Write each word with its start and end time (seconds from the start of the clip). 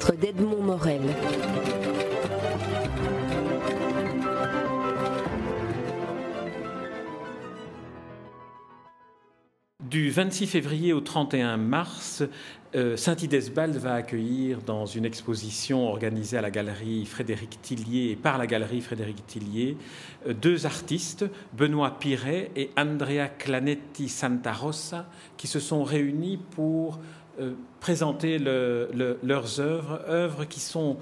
Centre 0.00 0.16
Du 10.10 10.16
26 10.16 10.48
février 10.48 10.92
au 10.92 11.00
31 11.00 11.56
mars, 11.56 12.24
euh, 12.74 12.96
Saint-Idesbald 12.96 13.76
va 13.76 13.94
accueillir 13.94 14.60
dans 14.60 14.84
une 14.84 15.04
exposition 15.04 15.86
organisée 15.86 16.36
à 16.36 16.40
la 16.40 16.50
galerie 16.50 17.06
Frédéric 17.06 17.62
Tillier 17.62 18.10
et 18.10 18.16
par 18.16 18.36
la 18.36 18.48
galerie 18.48 18.80
Frédéric 18.80 19.24
Tillier 19.28 19.76
euh, 20.26 20.34
deux 20.34 20.66
artistes, 20.66 21.26
Benoît 21.52 21.96
Piret 22.00 22.50
et 22.56 22.70
Andrea 22.76 23.28
Clanetti 23.38 24.08
Santarossa, 24.08 25.06
qui 25.36 25.46
se 25.46 25.60
sont 25.60 25.84
réunis 25.84 26.38
pour 26.38 26.98
euh, 27.38 27.52
présenter 27.78 28.40
leurs 28.40 29.60
œuvres, 29.60 30.02
œuvres 30.08 30.44
qui 30.44 30.58
sont 30.58 30.96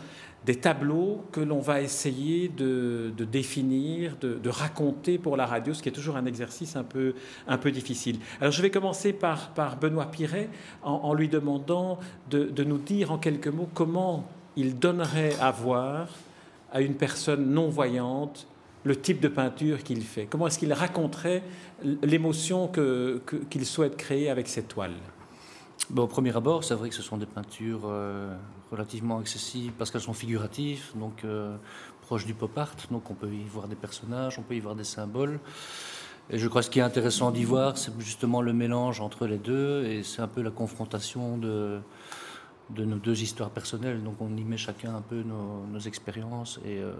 des 0.44 0.56
tableaux 0.56 1.24
que 1.32 1.40
l'on 1.40 1.60
va 1.60 1.80
essayer 1.80 2.48
de, 2.48 3.12
définir, 3.30 4.16
de, 4.20 4.48
raconter 4.48 5.18
pour 5.18 5.36
la 5.36 5.46
radio, 5.46 5.74
ce 5.74 5.82
qui 5.82 5.88
est 5.88 5.92
toujours 5.92 6.16
un 6.16 6.26
exercice 6.26 6.76
un 6.76 6.84
peu, 6.84 7.14
difficile. 7.70 8.18
Alors 8.40 8.52
je 8.52 8.62
vais 8.62 8.70
commencer 8.70 9.12
par, 9.12 9.50
par 9.50 9.76
Benoît 9.78 10.10
Piret 10.10 10.48
en, 10.82 11.12
lui 11.12 11.28
demandant 11.28 11.98
de, 12.30 12.64
nous 12.64 12.78
dire 12.78 13.12
en 13.12 13.18
quelques 13.18 13.48
mots 13.48 13.68
comment 13.74 14.26
il 14.56 14.78
donnerait 14.78 15.34
à 15.40 15.50
voir 15.50 16.08
à 16.72 16.80
une 16.80 16.94
personne 16.94 17.50
non-voyante 17.50 18.46
le 18.84 18.96
type 18.96 19.20
de 19.20 19.28
peinture 19.28 19.82
qu'il 19.82 20.02
fait. 20.02 20.26
Comment 20.26 20.46
est-ce 20.46 20.58
qu'il 20.58 20.72
raconterait 20.72 21.42
l'émotion 22.02 22.70
qu'il 23.50 23.66
souhaite 23.66 23.96
créer 23.96 24.30
avec 24.30 24.48
ses 24.48 24.62
toiles? 24.62 24.94
Au 25.96 26.06
premier 26.06 26.36
abord, 26.36 26.64
c'est 26.64 26.74
vrai 26.74 26.88
que 26.88 26.94
ce 26.94 27.02
sont 27.02 27.16
des 27.16 27.26
peintures 27.26 27.82
euh, 27.84 28.34
relativement 28.70 29.18
accessibles 29.18 29.72
parce 29.78 29.90
qu'elles 29.90 30.02
sont 30.02 30.12
figuratives, 30.12 30.90
donc 30.94 31.24
euh, 31.24 31.56
proches 32.02 32.26
du 32.26 32.34
pop 32.34 32.56
art. 32.58 32.74
Donc 32.90 33.10
on 33.10 33.14
peut 33.14 33.32
y 33.32 33.44
voir 33.44 33.68
des 33.68 33.76
personnages, 33.76 34.38
on 34.38 34.42
peut 34.42 34.54
y 34.54 34.60
voir 34.60 34.74
des 34.74 34.84
symboles. 34.84 35.40
Et 36.30 36.38
je 36.38 36.46
crois 36.46 36.60
que 36.60 36.66
ce 36.66 36.70
qui 36.70 36.78
est 36.78 36.82
intéressant 36.82 37.30
d'y 37.30 37.44
voir, 37.44 37.78
c'est 37.78 37.92
justement 38.00 38.42
le 38.42 38.52
mélange 38.52 39.00
entre 39.00 39.26
les 39.26 39.38
deux 39.38 39.84
et 39.84 40.02
c'est 40.02 40.20
un 40.20 40.28
peu 40.28 40.42
la 40.42 40.50
confrontation 40.50 41.38
de, 41.38 41.80
nos 42.76 42.96
deux 42.96 43.22
histoires 43.22 43.50
personnelles. 43.50 44.02
Donc 44.02 44.16
on 44.20 44.36
y 44.36 44.44
met 44.44 44.58
chacun 44.58 44.94
un 44.94 45.00
peu 45.00 45.22
nos, 45.22 45.80
expériences 45.80 46.60
et, 46.66 46.80
euh, 46.80 46.92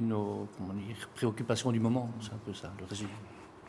nos 0.00 0.46
préoccupations 1.16 1.72
du 1.72 1.80
moment. 1.80 2.10
C'est 2.20 2.32
un 2.32 2.40
peu 2.46 2.54
ça, 2.54 2.72
le 2.78 2.86
résumé. 2.86 3.10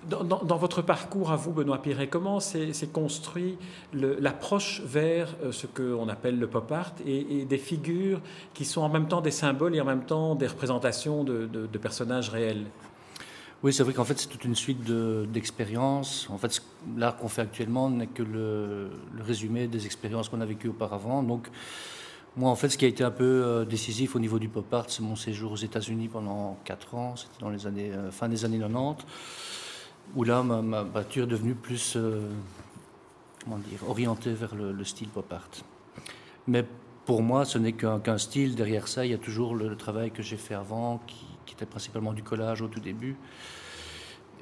Dans, 0.09 0.57
votre 0.57 0.81
parcours 0.81 1.31
à 1.31 1.37
vous, 1.37 1.51
Benoît 1.51 1.81
Piret, 1.81 2.07
comment 2.07 2.39
s'est 2.39 2.73
construit 2.91 3.57
l'approche 3.93 4.81
vers 4.85 5.33
euh, 5.43 5.51
ce 5.51 5.65
qu'on 5.65 6.09
appelle 6.09 6.39
le 6.39 6.47
pop 6.47 6.69
art 6.71 6.93
et, 7.05 7.45
des 7.45 7.57
figures 7.57 8.19
qui 8.53 8.65
sont 8.65 8.81
en 8.81 8.89
même 8.89 9.07
temps 9.07 9.21
des 9.21 9.31
symboles 9.31 9.75
et 9.75 9.81
en 9.81 9.85
même 9.85 10.03
temps 10.03 10.35
des 10.35 10.47
représentations 10.47 11.23
de, 11.23 11.77
personnages 11.81 12.29
réels? 12.29 12.65
Oui, 13.63 13.71
c'est 13.71 13.83
vrai 13.83 13.93
qu'en 13.93 14.03
fait, 14.03 14.19
c'est 14.19 14.27
toute 14.27 14.43
une 14.43 14.55
suite 14.55 14.83
d'expériences. 15.31 16.27
en 16.29 16.37
fait, 16.37 16.61
l'art 16.97 17.15
qu'on 17.15 17.29
fait 17.29 17.41
actuellement 17.41 17.89
n'est 17.89 18.07
que 18.07 18.23
le, 18.23 18.89
résumé 19.25 19.67
des 19.67 19.85
expériences 19.85 20.27
qu'on 20.27 20.41
a 20.41 20.45
vécues 20.45 20.67
auparavant. 20.67 21.23
Donc, 21.23 21.49
moi, 22.35 22.49
en 22.49 22.55
fait, 22.55 22.67
ce 22.69 22.77
qui 22.77 22.83
a 22.83 22.89
été 22.89 23.05
un 23.05 23.11
peu 23.11 23.23
euh, 23.23 23.63
décisif 23.63 24.15
au 24.15 24.19
niveau 24.19 24.39
du 24.39 24.49
pop 24.49 24.73
art, 24.73 24.85
c'est 24.89 25.03
mon 25.03 25.15
séjour 25.15 25.53
aux 25.53 25.57
États-Unis 25.57 26.09
pendant 26.09 26.57
4 26.65 26.95
ans. 26.95 27.15
C'était 27.15 27.39
dans 27.39 27.49
les 27.49 27.67
années, 27.67 27.91
euh, 27.93 28.11
fin 28.11 28.27
des 28.27 28.43
années 28.43 28.59
90 28.59 29.05
où 30.15 30.23
là, 30.23 30.43
ma, 30.43 30.61
ma 30.61 30.83
est 31.01 31.17
devenue 31.25 31.55
plus 31.55 31.95
euh, 31.95 32.29
comment 33.43 33.57
dire, 33.57 33.79
orientée 33.87 34.33
vers 34.33 34.55
le, 34.55 34.83
style 34.83 35.09
pop 35.09 35.31
art. 35.31 35.49
Mais 36.47 36.65
pour 37.05 37.21
moi, 37.21 37.45
ce 37.45 37.57
n'est 37.57 37.73
qu'un 37.73 38.17
style. 38.17 38.55
Derrière 38.55 38.87
ça, 38.87 39.05
il 39.05 39.11
y 39.11 39.15
a 39.15 39.17
toujours 39.17 39.55
le, 39.55 39.75
travail 39.75 40.11
que 40.11 40.23
j'ai 40.23 40.37
fait 40.37 40.55
avant, 40.55 41.01
qui, 41.07 41.25
était 41.53 41.67
principalement 41.67 42.13
du 42.13 42.23
collage 42.23 42.63
au 42.63 42.67
tout 42.67 42.79
début. 42.79 43.15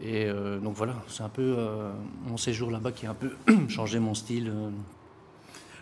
Et 0.01 0.27
euh, 0.27 0.59
donc 0.59 0.75
voilà, 0.75 0.95
c'est 1.09 1.23
un 1.23 1.29
peu 1.29 1.55
euh, 1.57 1.91
mon 2.25 2.37
séjour 2.37 2.71
là-bas 2.71 2.93
qui 2.93 3.05
a 3.05 3.11
un 3.11 3.13
peu 3.15 3.31
changé 3.67 3.99
mon 3.99 4.13
style. 4.13 4.49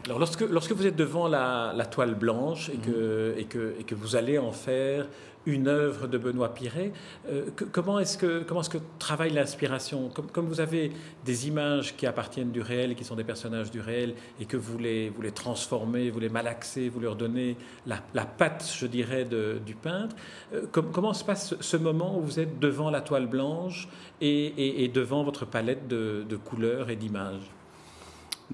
Alors 0.06 0.20
lorsque, 0.20 0.42
lorsque 0.42 0.72
vous 0.72 0.88
êtes 0.88 0.96
devant 0.96 1.28
la, 1.28 1.74
toile 1.92 2.16
blanche 2.16 2.70
et 2.70 2.78
que, 2.78 3.36
et, 3.38 3.46
que, 3.46 3.76
et 3.80 3.84
que 3.84 3.96
vous 3.96 4.16
allez 4.16 4.38
en 4.38 4.52
faire 4.52 5.08
une 5.46 5.68
œuvre 5.68 6.08
de 6.08 6.18
Benoît 6.18 6.54
Piret. 6.54 6.92
Euh, 7.30 7.46
comment 7.72 8.00
est-ce 8.00 8.18
que, 8.18 8.44
comment 8.44 8.62
est-ce 8.62 8.70
que 8.70 8.78
travaille 8.98 9.32
l'inspiration? 9.32 10.10
Comme, 10.10 10.46
vous 10.46 10.60
avez 10.60 10.92
des 11.26 11.48
images 11.48 11.96
qui 11.96 12.06
appartiennent 12.06 12.52
du 12.52 12.62
réel, 12.62 12.96
qui 12.96 13.04
sont 13.04 13.16
des 13.16 13.24
personnages 13.24 13.72
du 13.72 13.80
réel, 13.80 14.16
et 14.40 14.46
que 14.46 14.58
vous 14.58 14.78
les, 14.78 15.10
vous 15.10 15.22
les 15.22 15.32
transformez, 15.32 16.10
vous 16.10 16.20
les 16.20 16.30
malaxez, 16.30 16.90
vous 16.90 17.00
leur 17.00 17.16
donnez 17.16 17.58
la, 17.86 17.98
la 18.14 18.26
patte, 18.26 18.72
je 18.78 18.86
dirais, 18.86 19.26
de, 19.26 19.60
du 19.66 19.76
peintre, 19.76 20.16
euh, 20.54 20.66
comment 20.72 21.14
se 21.14 21.24
passe 21.24 21.56
ce 21.60 21.78
moment 21.78 22.18
où 22.18 22.22
vous 22.22 22.40
êtes 22.40 22.60
devant 22.60 22.90
la 22.90 23.02
toile 23.02 23.28
blanche 23.28 23.88
et, 24.22 24.84
et, 24.84 24.88
devant 24.88 25.24
votre 25.24 25.46
palette 25.46 25.88
de, 25.88 26.26
de 26.28 26.36
couleurs 26.36 26.90
et 26.90 26.96
d'images? 26.96 27.59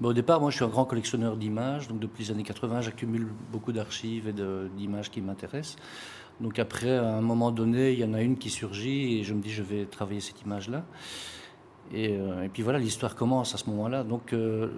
Au 0.02 0.12
départ, 0.12 0.40
moi, 0.40 0.50
je 0.50 0.56
suis 0.56 0.64
un 0.64 0.68
grand 0.68 0.84
collectionneur 0.84 1.36
d'images. 1.36 1.88
Donc, 1.88 2.00
depuis 2.00 2.24
les 2.24 2.30
années 2.30 2.42
80, 2.42 2.82
j'accumule 2.82 3.28
beaucoup 3.50 3.72
d'archives 3.72 4.28
et 4.28 4.34
d'images 4.76 5.10
qui 5.10 5.20
m'intéressent. 5.20 5.76
Donc 6.40 6.58
après, 6.58 6.96
à 6.96 7.16
un 7.16 7.22
moment 7.22 7.50
donné, 7.50 7.92
il 7.92 7.98
y 7.98 8.04
en 8.04 8.12
a 8.12 8.20
une 8.20 8.36
qui 8.36 8.50
surgit 8.50 9.18
et 9.18 9.24
je 9.24 9.32
me 9.32 9.40
dis, 9.40 9.50
je 9.50 9.62
vais 9.62 9.86
travailler 9.86 10.20
cette 10.20 10.42
image-là. 10.42 10.84
Et, 11.92 12.16
euh, 12.16 12.48
puis 12.52 12.62
voilà, 12.62 12.78
l'histoire 12.78 13.14
commence 13.14 13.54
à 13.54 13.58
ce 13.58 13.70
moment-là. 13.70 14.04
Donc 14.04 14.32
euh, 14.32 14.68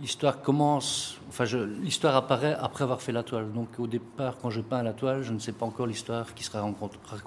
l'histoire 0.00 0.42
commence, 0.42 1.18
enfin 1.28 1.44
l'histoire 1.80 2.14
apparaît 2.16 2.56
après 2.60 2.84
avoir 2.84 3.00
fait 3.00 3.12
la 3.12 3.22
toile. 3.22 3.52
Donc 3.52 3.68
au 3.78 3.86
départ, 3.86 4.36
quand 4.36 4.50
je 4.50 4.60
peins 4.60 4.82
la 4.82 4.92
toile, 4.92 5.22
je 5.22 5.32
ne 5.32 5.38
sais 5.38 5.52
pas 5.52 5.64
encore 5.64 5.86
l'histoire 5.86 6.34
qui 6.34 6.44
sera 6.44 6.70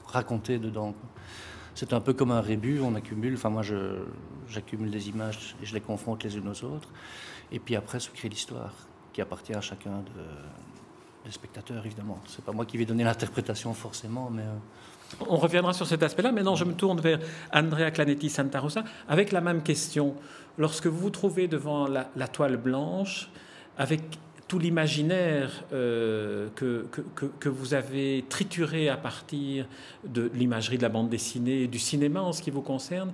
racontée 0.05 0.59
dedans. 0.59 0.93
C'est 1.75 1.93
un 1.93 2.01
peu 2.01 2.13
comme 2.13 2.31
un 2.31 2.41
rébut, 2.41 2.79
on 2.81 2.95
accumule, 2.95 3.35
enfin 3.35 3.49
moi 3.49 3.63
j'accumule 4.47 4.91
des 4.91 5.09
images 5.09 5.55
et 5.61 5.65
je 5.65 5.73
les 5.73 5.81
confronte 5.81 6.23
les 6.23 6.37
unes 6.37 6.47
aux 6.47 6.63
autres. 6.65 6.89
Et 7.51 7.59
puis 7.59 7.75
après 7.75 7.99
se 7.99 8.09
crée 8.09 8.29
l'histoire 8.29 8.73
qui 9.13 9.21
appartient 9.21 9.53
à 9.53 9.61
chacun 9.61 9.99
de, 9.99 10.21
les 11.25 11.31
spectateurs, 11.31 11.85
évidemment. 11.85 12.19
C'est 12.27 12.43
pas 12.43 12.51
moi 12.51 12.65
qui 12.65 12.77
vais 12.77 12.85
donner 12.85 13.03
l'interprétation 13.03 13.73
forcément, 13.73 14.29
mais. 14.29 14.43
Euh, 14.43 15.25
On 15.27 15.37
reviendra 15.37 15.73
sur 15.73 15.85
cet 15.85 16.03
aspect-là. 16.03 16.31
Maintenant, 16.31 16.55
je 16.55 16.65
me 16.65 16.73
tourne 16.73 16.99
vers 16.99 17.19
Andrea 17.53 17.91
Clanetti 17.91 18.29
Santarosa 18.29 18.83
avec 19.07 19.31
la 19.31 19.41
même 19.41 19.61
question. 19.61 20.15
Lorsque 20.57 20.87
vous 20.87 20.97
vous 20.97 21.09
trouvez 21.09 21.47
devant 21.47 21.87
la, 21.87 22.27
toile 22.27 22.57
blanche, 22.57 23.29
avec 23.77 24.01
tout 24.51 24.59
l'imaginaire 24.59 25.63
euh, 25.71 26.49
que, 26.55 26.85
que, 26.91 27.25
que, 27.25 27.47
vous 27.47 27.73
avez 27.73 28.25
trituré 28.27 28.89
à 28.89 28.97
partir 28.97 29.65
de 30.03 30.29
l'imagerie 30.33 30.75
de 30.75 30.81
la 30.81 30.89
bande 30.89 31.07
dessinée 31.07 31.67
du 31.67 31.79
cinéma 31.79 32.21
en 32.21 32.33
ce 32.33 32.41
qui 32.41 32.51
vous 32.51 32.61
concerne, 32.61 33.13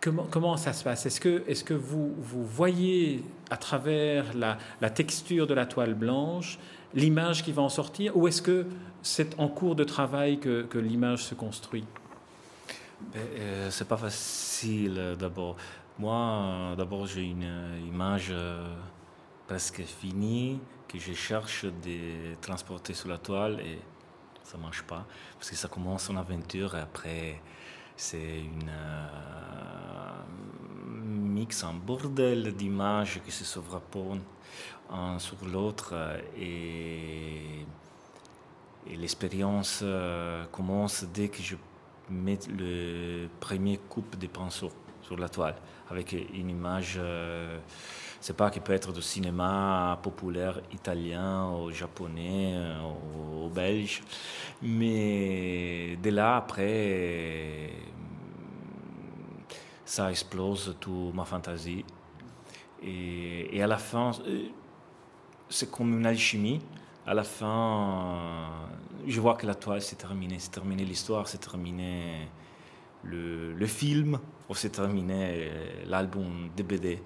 comment, 0.00 0.26
comment 0.30 0.56
ça 0.56 0.72
se 0.72 0.82
passe? 0.82 1.04
Est-ce 1.04 1.20
que, 1.20 1.44
est 1.46 1.62
que 1.62 1.74
vous, 1.74 2.14
vous 2.16 2.42
voyez 2.42 3.22
à 3.50 3.58
travers 3.58 4.34
la, 4.34 4.56
la 4.80 4.88
texture 4.88 5.46
de 5.46 5.52
la 5.52 5.66
toile 5.66 5.92
blanche 5.92 6.58
l'image 6.94 7.44
qui 7.44 7.52
va 7.52 7.60
en 7.60 7.68
sortir 7.68 8.16
ou 8.16 8.26
est-ce 8.26 8.40
que 8.40 8.64
c'est 9.02 9.38
en 9.38 9.48
cours 9.48 9.74
de 9.74 9.84
travail 9.84 10.38
que, 10.38 10.62
que 10.62 10.78
l'image 10.78 11.22
se 11.22 11.34
construit? 11.34 11.84
Ben, 13.12 13.20
euh, 13.20 13.70
C'est 13.70 13.88
pas 13.88 13.98
facile 13.98 14.96
euh, 14.96 15.16
d'abord. 15.16 15.56
Moi, 15.98 16.16
euh, 16.16 16.76
d'abord, 16.76 17.06
j'ai 17.06 17.24
une 17.24 17.46
image 17.86 18.32
presque 19.46 19.82
finie 19.82 20.60
que 20.88 20.98
je 20.98 21.12
cherche 21.12 21.66
de 21.66 22.34
transporter 22.40 22.94
sur 22.94 23.08
la 23.08 23.18
toile 23.18 23.60
et 23.60 23.78
ça 24.42 24.56
marche 24.58 24.82
pas. 24.82 25.06
Parce 25.34 25.50
que 25.50 25.56
ça 25.56 25.68
commence 25.68 26.08
en 26.10 26.16
aventure 26.16 26.74
et 26.74 26.80
après 26.80 27.40
c'est 27.96 28.40
une 28.40 28.70
mix, 30.94 31.62
un 31.64 31.74
bordel 31.74 32.54
d'images 32.54 33.20
qui 33.24 33.30
se 33.30 33.44
sovrapposent 33.44 34.20
un 34.90 35.18
sur 35.18 35.36
l'autre 35.46 35.90
euh, 35.92 36.18
et, 36.38 37.66
l'expérience 38.96 39.80
euh, 39.82 40.46
commence 40.46 41.04
dès 41.04 41.28
que 41.28 41.42
je 41.42 41.56
mets 42.08 42.38
le 42.48 43.28
premier 43.38 43.76
coupe 43.76 44.16
de 44.16 44.26
pinceau 44.26 44.72
sur 45.08 45.16
la 45.16 45.28
toile 45.30 45.56
avec 45.90 46.12
une 46.12 46.50
image, 46.50 46.96
euh, 46.98 47.58
c'est 48.20 48.36
pas 48.36 48.50
qui 48.50 48.60
peut 48.60 48.74
être 48.74 48.92
du 48.92 49.00
cinéma 49.00 49.98
populaire 50.02 50.60
italien 50.70 51.50
ou 51.50 51.70
japonais 51.70 52.54
ou, 52.84 53.48
belge, 53.48 54.02
mais 54.60 55.96
de 56.02 56.10
là 56.10 56.36
après 56.36 57.70
ça 59.86 60.10
explose 60.10 60.76
toute 60.78 61.14
ma 61.14 61.24
fantaisie. 61.24 61.84
Et, 62.82 63.56
et 63.56 63.62
à 63.62 63.66
la 63.66 63.78
fin 63.78 64.10
c'est 65.48 65.70
comme 65.70 65.98
une 65.98 66.04
alchimie. 66.04 66.60
À 67.06 67.14
la 67.14 67.24
fin, 67.24 68.50
je 69.06 69.18
vois 69.18 69.34
que 69.34 69.46
la 69.46 69.54
toile 69.54 69.80
s'est 69.80 69.96
terminée, 69.96 70.38
c'est 70.38 70.50
terminé 70.50 70.84
l'histoire, 70.84 71.26
c'est 71.26 71.38
terminé 71.38 72.28
le, 73.04 73.52
le, 73.52 73.66
film, 73.66 74.18
ou 74.48 74.54
c'est 74.54 74.70
terminé 74.70 75.50
l'album 75.86 76.50
de 76.56 76.62
BD, 76.62 77.02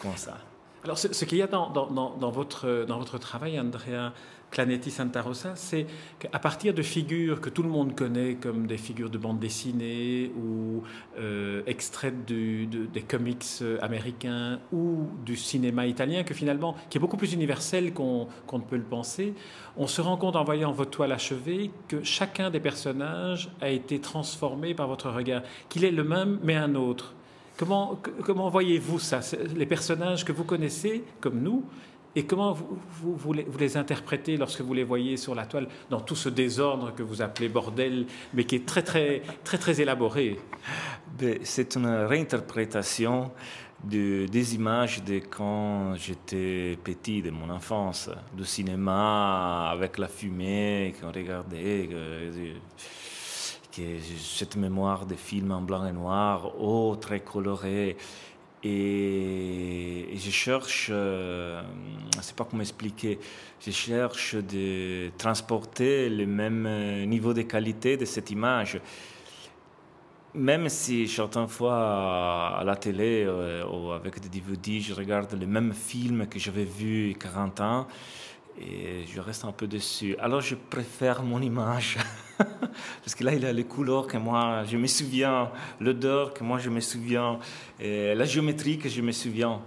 comme 0.00 0.16
ça. 0.16 0.38
Alors, 0.84 0.98
ce, 0.98 1.24
qu'il 1.24 1.38
y 1.38 1.42
a 1.42 1.46
dans, 1.46 2.30
votre, 2.30 3.18
travail, 3.18 3.58
Andrea 3.58 4.12
Clanetti 4.50 4.90
Santa 4.90 5.22
Rosa, 5.22 5.56
c'est 5.56 5.86
qu'à 6.18 6.38
partir 6.38 6.74
de 6.74 6.82
figures 6.82 7.40
que 7.40 7.48
tout 7.48 7.62
le 7.62 7.70
monde 7.70 7.94
connaît, 7.96 8.34
comme 8.34 8.66
des 8.66 8.76
figures 8.76 9.08
de 9.08 9.16
bande 9.16 9.38
dessinée 9.38 10.30
ou 10.36 10.82
euh, 11.18 11.62
extraites 11.66 12.26
des 12.26 13.02
comics 13.08 13.46
américains 13.80 14.60
ou 14.74 15.06
du 15.24 15.36
cinéma 15.36 15.86
italien, 15.86 16.22
que 16.22 16.34
finalement, 16.34 16.76
qui 16.90 16.98
est 16.98 17.00
beaucoup 17.00 17.16
plus 17.16 17.32
universel 17.32 17.94
qu'on 17.94 18.28
ne 18.52 18.58
peut 18.58 18.76
le 18.76 18.82
penser, 18.82 19.32
on 19.78 19.86
se 19.86 20.02
rend 20.02 20.18
compte 20.18 20.36
en 20.36 20.44
voyant 20.44 20.72
votre 20.72 20.90
toile 20.90 21.12
achevée 21.12 21.70
que 21.88 22.04
chacun 22.04 22.50
des 22.50 22.60
personnages 22.60 23.48
a 23.62 23.70
été 23.70 24.00
transformé 24.00 24.74
par 24.74 24.86
votre 24.88 25.08
regard, 25.10 25.44
qu'il 25.70 25.82
est 25.86 25.90
le 25.90 26.04
même 26.04 26.40
mais 26.42 26.56
un 26.56 26.74
autre. 26.74 27.14
Comment, 27.56 28.50
voyez-vous 28.50 28.98
ça, 28.98 29.20
les 29.54 29.66
personnages 29.66 30.24
que 30.24 30.32
vous 30.32 30.44
connaissez, 30.44 31.04
comme 31.20 31.40
nous, 31.40 31.64
et 32.16 32.24
comment 32.24 32.56
vous, 33.02 33.32
les, 33.32 33.76
interprétez 33.76 34.36
lorsque 34.36 34.60
vous 34.60 34.74
les 34.74 34.84
voyez 34.84 35.16
sur 35.16 35.34
la 35.34 35.46
toile, 35.46 35.68
dans 35.90 36.00
tout 36.00 36.14
ce 36.14 36.28
désordre 36.28 36.94
que 36.94 37.02
vous 37.02 37.22
appelez 37.22 37.48
bordel, 37.48 38.06
mais 38.32 38.44
qui 38.44 38.56
est 38.56 38.66
très, 38.66 38.82
très, 38.82 39.22
très, 39.42 39.58
très 39.58 39.80
élaboré? 39.80 40.38
Ben, 41.18 41.38
C'est 41.42 41.76
une 41.76 41.86
réinterprétation 41.86 43.30
de, 43.82 44.26
des 44.26 44.54
images 44.54 45.02
de 45.02 45.18
quand 45.18 45.94
j'étais 45.96 46.78
petit, 46.82 47.22
de 47.22 47.30
mon 47.30 47.50
enfance, 47.50 48.10
du 48.36 48.44
cinéma 48.44 49.70
avec 49.70 49.98
la 49.98 50.08
fumée 50.08 50.94
qu'on 51.00 51.12
regardait 51.12 51.88
cette 54.18 54.56
mémoire 54.56 55.06
de 55.06 55.14
films 55.14 55.52
en 55.52 55.62
blanc 55.62 55.86
et 55.86 55.92
noir, 55.92 56.52
oh, 56.60 56.96
très 57.00 57.20
coloré. 57.20 57.96
Et, 58.62 60.08
je 60.14 60.30
cherche, 60.30 60.86
je 60.88 61.60
ne 62.16 62.22
sais 62.22 62.32
pas 62.34 62.44
comment 62.44 62.62
expliquer, 62.62 63.18
je 63.60 63.70
cherche 63.70 64.36
de 64.36 65.10
transporter 65.18 66.08
le 66.08 66.26
même 66.26 66.64
euh, 66.66 67.04
niveau 67.04 67.34
de 67.34 67.42
qualité 67.42 67.98
de 67.98 68.06
cette 68.06 68.30
image. 68.30 68.80
Même 70.34 70.68
si 70.68 71.06
certaines 71.06 71.46
fois 71.46 72.58
à 72.58 72.64
la 72.64 72.74
télé 72.74 73.24
euh, 73.26 73.64
ou 73.66 73.92
avec 73.92 74.18
des 74.18 74.28
DVD, 74.28 74.80
je 74.80 74.94
regarde 74.94 75.32
les 75.34 75.46
mêmes 75.46 75.74
films 75.74 76.26
que 76.26 76.38
j'avais 76.38 76.64
vus 76.64 77.14
40 77.20 77.60
ans, 77.60 77.86
et 78.60 79.04
je 79.06 79.20
reste 79.20 79.44
un 79.44 79.52
peu 79.52 79.66
dessus. 79.66 80.16
Alors 80.18 80.40
je 80.40 80.54
préfère 80.54 81.22
mon 81.22 81.40
image. 81.40 81.98
Parce 82.38 83.14
que 83.14 83.24
là, 83.24 83.32
il 83.34 83.44
a 83.46 83.52
les 83.52 83.64
couleurs 83.64 84.06
que 84.06 84.16
moi, 84.16 84.64
je 84.64 84.76
me 84.76 84.86
souviens, 84.86 85.50
l'odeur 85.80 86.34
que 86.34 86.42
moi, 86.42 86.58
je 86.58 86.70
me 86.70 86.80
souviens, 86.80 87.38
la 87.80 88.24
géométrie 88.24 88.78
que 88.78 88.88
je 88.88 89.02
me 89.02 89.12
souviens. 89.12 89.60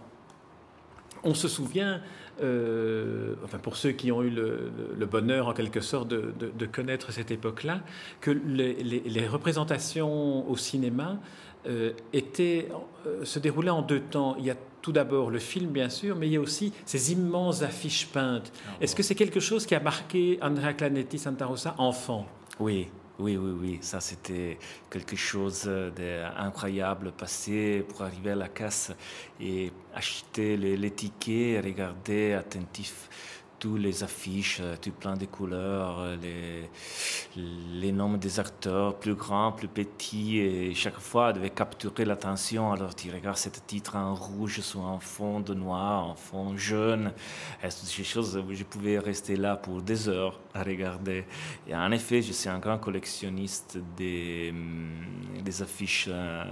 On 1.24 1.34
se 1.34 1.48
souvient, 1.48 2.01
euh, 2.42 3.34
enfin 3.44 3.57
pour 3.57 3.78
ceux 3.78 3.92
qui 3.92 4.12
ont 4.12 4.22
eu 4.22 4.30
le, 4.30 5.06
bonheur 5.06 5.48
en 5.48 5.54
quelque 5.54 5.81
sorte 5.81 6.07
de, 6.07 6.66
connaître 6.66 7.12
cette 7.12 7.31
époque-là, 7.31 7.81
que 8.22 8.31
les, 8.31 9.28
représentations 9.28 10.50
au 10.50 10.56
cinéma 10.56 11.18
euh, 11.68 11.94
étaient, 12.13 12.69
euh, 13.06 13.25
se 13.25 13.39
déroulaient 13.39 13.72
en 13.72 13.81
deux 13.81 14.01
temps. 14.01 14.36
Il 14.38 14.45
y 14.45 14.51
a 14.51 14.56
tout 14.88 14.94
d'abord 14.94 15.31
le 15.31 15.39
film, 15.39 15.72
bien 15.72 15.89
sûr, 15.89 16.16
mais 16.16 16.28
il 16.28 16.34
y 16.34 16.38
a 16.38 16.39
aussi 16.39 16.72
ces 16.86 17.12
immenses 17.12 17.62
affiches 17.62 18.07
peintes. 18.07 18.54
Ah, 18.66 18.78
Est-ce 18.80 18.95
que 18.95 19.04
c'est 19.04 19.16
quelque 19.16 19.42
chose 19.42 19.66
qui 19.66 19.75
a 19.75 19.81
marqué 19.81 20.39
Andrea 20.42 20.72
Clanetti 20.72 21.19
Santa 21.19 21.45
Rosa 21.45 21.75
enfant? 21.78 22.25
Oui, 22.57 22.88
oui, 23.19 23.36
oui, 23.36 23.51
oui, 23.60 23.78
ça 23.81 24.00
c'était 24.00 24.57
quelque 24.89 25.18
chose 25.18 25.69
d'incroyable, 25.98 27.12
passer 27.12 27.84
pour 27.89 28.04
arriver 28.04 28.31
à 28.31 28.36
la 28.36 28.48
casse 28.48 28.94
et 29.42 29.74
acheter 29.94 30.56
les, 30.56 30.78
les 30.78 30.92
tickets, 30.92 31.66
regarder 31.66 32.31
attentif 32.31 33.10
tous 33.59 33.77
les 33.77 34.04
affiches, 34.04 34.59
euh, 34.62 34.75
tout 34.81 34.92
plein 34.92 35.15
de 35.15 35.25
couleurs, 35.25 36.00
euh, 36.00 36.15
les, 36.21 36.69
les 37.80 37.92
noms 37.92 38.13
des 38.18 38.39
acteurs, 38.39 38.95
plus 38.95 39.15
grands, 39.15 39.51
plus 39.51 39.68
petits, 39.68 40.39
et 40.39 40.74
chaque 40.74 41.00
fois, 41.00 41.33
devait 41.33 41.50
capturer 41.50 42.06
l'attention. 42.06 42.71
Alors, 42.71 42.95
tu 42.95 43.12
regardes 43.12 43.38
ce 43.38 43.50
titre 43.50 43.95
en 43.95 44.13
rouge 44.13 44.62
sur 44.62 44.86
un 44.86 45.00
fond 45.00 45.39
de 45.39 45.54
noir, 45.54 46.12
un 46.12 46.15
fond 46.15 46.57
jaune. 46.57 47.12
C'est 47.62 47.98
des 47.98 48.04
choses 48.04 48.42
je 48.50 48.63
pouvais 48.63 49.00
rester 49.00 49.36
là 49.36 49.56
pour 49.56 49.81
des 49.81 50.10
heures 50.10 50.39
à 50.53 50.63
regarder? 50.63 51.25
Et 51.68 51.75
en 51.75 51.92
effet, 51.92 52.21
je 52.21 52.31
suis 52.33 52.50
un 52.50 52.60
grand 52.60 52.77
collectionniste 52.77 53.77
des, 53.95 54.50
hum, 54.51 55.44
des 55.44 55.62
affiches 55.62 56.07
euh, 56.10 56.44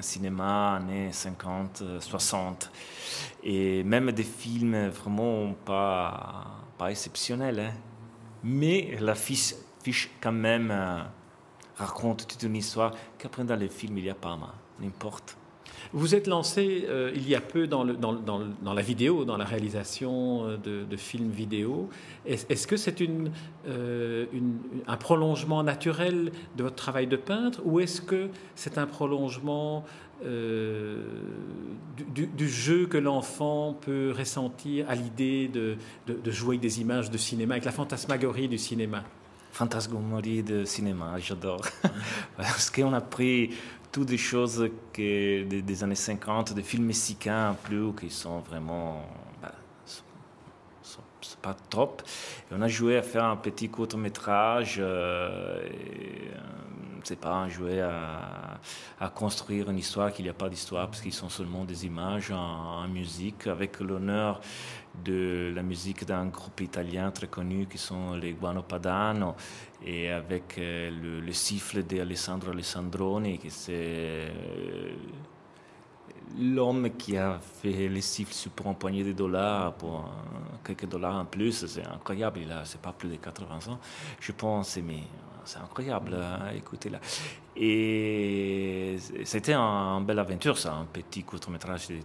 cinéma 0.00 0.76
années 0.76 1.12
50, 1.12 1.82
60. 2.00 2.70
Et 3.42 3.82
même 3.84 4.12
des 4.12 4.24
films 4.24 4.88
vraiment 4.88 5.52
pas, 5.64 6.59
pas 6.80 6.90
exceptionnels. 6.90 7.60
Hein. 7.60 7.72
Mais 8.42 8.96
la 9.00 9.14
fiche, 9.14 9.54
fiche 9.84 10.10
quand 10.18 10.32
même 10.32 10.70
euh, 10.70 11.02
raconte 11.76 12.26
toute 12.26 12.42
une 12.42 12.56
histoire 12.56 12.94
qu'après 13.18 13.44
dans 13.44 13.56
les 13.56 13.68
films 13.68 13.98
il 13.98 14.04
n'y 14.04 14.10
a 14.10 14.14
pas, 14.14 14.38
n'importe. 14.80 15.36
Vous 15.92 16.14
êtes 16.14 16.26
lancé 16.26 16.84
euh, 16.88 17.12
il 17.14 17.28
y 17.28 17.34
a 17.34 17.40
peu 17.40 17.66
dans, 17.66 17.84
la 17.84 18.82
vidéo, 18.82 19.24
dans 19.24 19.36
la 19.36 19.44
réalisation 19.44 20.46
euh, 20.46 20.56
de, 20.56 20.84
de 20.84 20.96
films 20.96 21.30
vidéo. 21.30 21.88
Est-ce 22.26 22.66
que 22.66 22.76
c'est 22.76 23.00
une, 23.00 23.30
un 24.86 24.96
prolongement 24.96 25.62
naturel 25.62 26.32
de 26.56 26.62
votre 26.62 26.76
travail 26.76 27.06
de 27.06 27.16
peintre 27.16 27.60
ou 27.64 27.80
est-ce 27.80 28.00
que 28.00 28.28
c'est 28.54 28.78
un 28.78 28.86
prolongement 28.86 29.84
euh, 30.24 31.02
du, 32.14 32.48
jeu 32.48 32.86
que 32.86 32.98
l'enfant 32.98 33.72
peut 33.72 34.12
ressentir 34.16 34.84
à 34.88 34.94
l'idée 34.94 35.48
de, 35.48 35.76
de, 36.06 36.30
jouer 36.30 36.56
avec 36.56 36.60
des 36.60 36.80
images 36.80 37.10
de 37.10 37.16
cinéma, 37.16 37.54
avec 37.54 37.64
la 37.64 37.72
fantasmagorie 37.72 38.48
du 38.48 38.58
cinéma? 38.58 39.02
Fantasmagorie 39.52 40.42
de 40.42 40.64
cinéma, 40.64 41.14
j'adore. 41.18 41.62
Parce 42.36 42.70
qu'on 42.70 42.92
a 42.92 43.00
pris 43.00 43.50
toutes 43.92 44.08
des 44.08 44.18
choses 44.18 44.68
des, 44.94 45.84
années 45.84 45.94
50, 45.94 46.52
des 46.54 46.62
films 46.62 46.86
mexicains 46.86 47.56
plus, 47.64 47.92
qui 47.94 48.10
sont 48.10 48.40
vraiment 48.40 49.02
bah, 49.42 49.52
pas 51.42 51.56
top. 51.68 52.02
On 52.50 52.62
a 52.62 52.68
joué 52.68 52.96
à 52.96 53.02
faire 53.02 53.24
un 53.24 53.36
petit 53.36 53.68
court 53.68 53.96
métrage. 53.96 54.76
Euh, 54.78 55.62
et, 55.66 56.28
euh, 56.34 56.38
c'est 57.04 57.18
pas 57.18 57.48
jouer 57.48 57.80
à, 57.80 58.60
à, 59.00 59.08
construire 59.08 59.70
une 59.70 59.78
histoire 59.78 60.12
qu'il 60.12 60.24
n'y 60.26 60.30
a 60.30 60.34
pas 60.34 60.50
d'histoire 60.50 60.86
parce 60.86 61.00
qu'ils 61.00 61.14
sont 61.14 61.30
seulement 61.30 61.64
des 61.64 61.86
images 61.86 62.30
en, 62.30 62.86
musique 62.88 63.46
avec 63.46 63.80
l'honneur 63.80 64.40
de 65.04 65.52
la 65.54 65.62
musique 65.62 66.04
d'un 66.04 66.26
groupe 66.26 66.60
italien 66.60 67.10
très 67.10 67.28
connu 67.28 67.66
qui 67.66 67.78
sont 67.78 68.14
les 68.14 68.32
Guano 68.32 68.62
Padano 68.62 69.34
et 69.84 70.10
avec 70.10 70.58
euh, 70.58 70.90
le, 70.90 71.20
le, 71.20 71.32
siffle 71.32 71.82
d'Alessandro 71.84 72.50
Alessandroni 72.50 73.38
qui 73.38 73.50
c'est 73.50 73.72
euh, 73.72 74.94
l'homme 76.38 76.90
qui 76.96 77.16
a 77.16 77.38
fait 77.38 77.88
les 77.88 78.00
siffles 78.00 78.50
pour 78.50 78.66
un 78.68 78.74
poignet 78.74 79.02
de 79.04 79.12
dollars, 79.12 79.74
pour 79.74 80.08
quelques 80.64 80.86
dollars 80.86 81.16
en 81.16 81.24
plus, 81.24 81.66
c'est 81.66 81.86
incroyable. 81.86 82.40
Il 82.42 82.52
a, 82.52 82.64
c'est 82.64 82.80
pas 82.80 82.92
plus 82.92 83.08
de 83.08 83.16
80 83.16 83.72
ans, 83.72 83.78
je 84.20 84.32
pense, 84.32 84.78
mais 84.78 85.02
c'est 85.44 85.58
incroyable, 85.58 86.14
hein, 86.14 86.50
écoutez 86.54 86.90
là. 86.90 87.00
Et 87.56 88.96
c'était 89.24 89.54
une 89.54 90.04
belle 90.04 90.18
aventure, 90.18 90.56
ça, 90.56 90.74
un 90.74 90.84
petit 90.84 91.24
court-métrage 91.24 91.88
de 91.88 91.98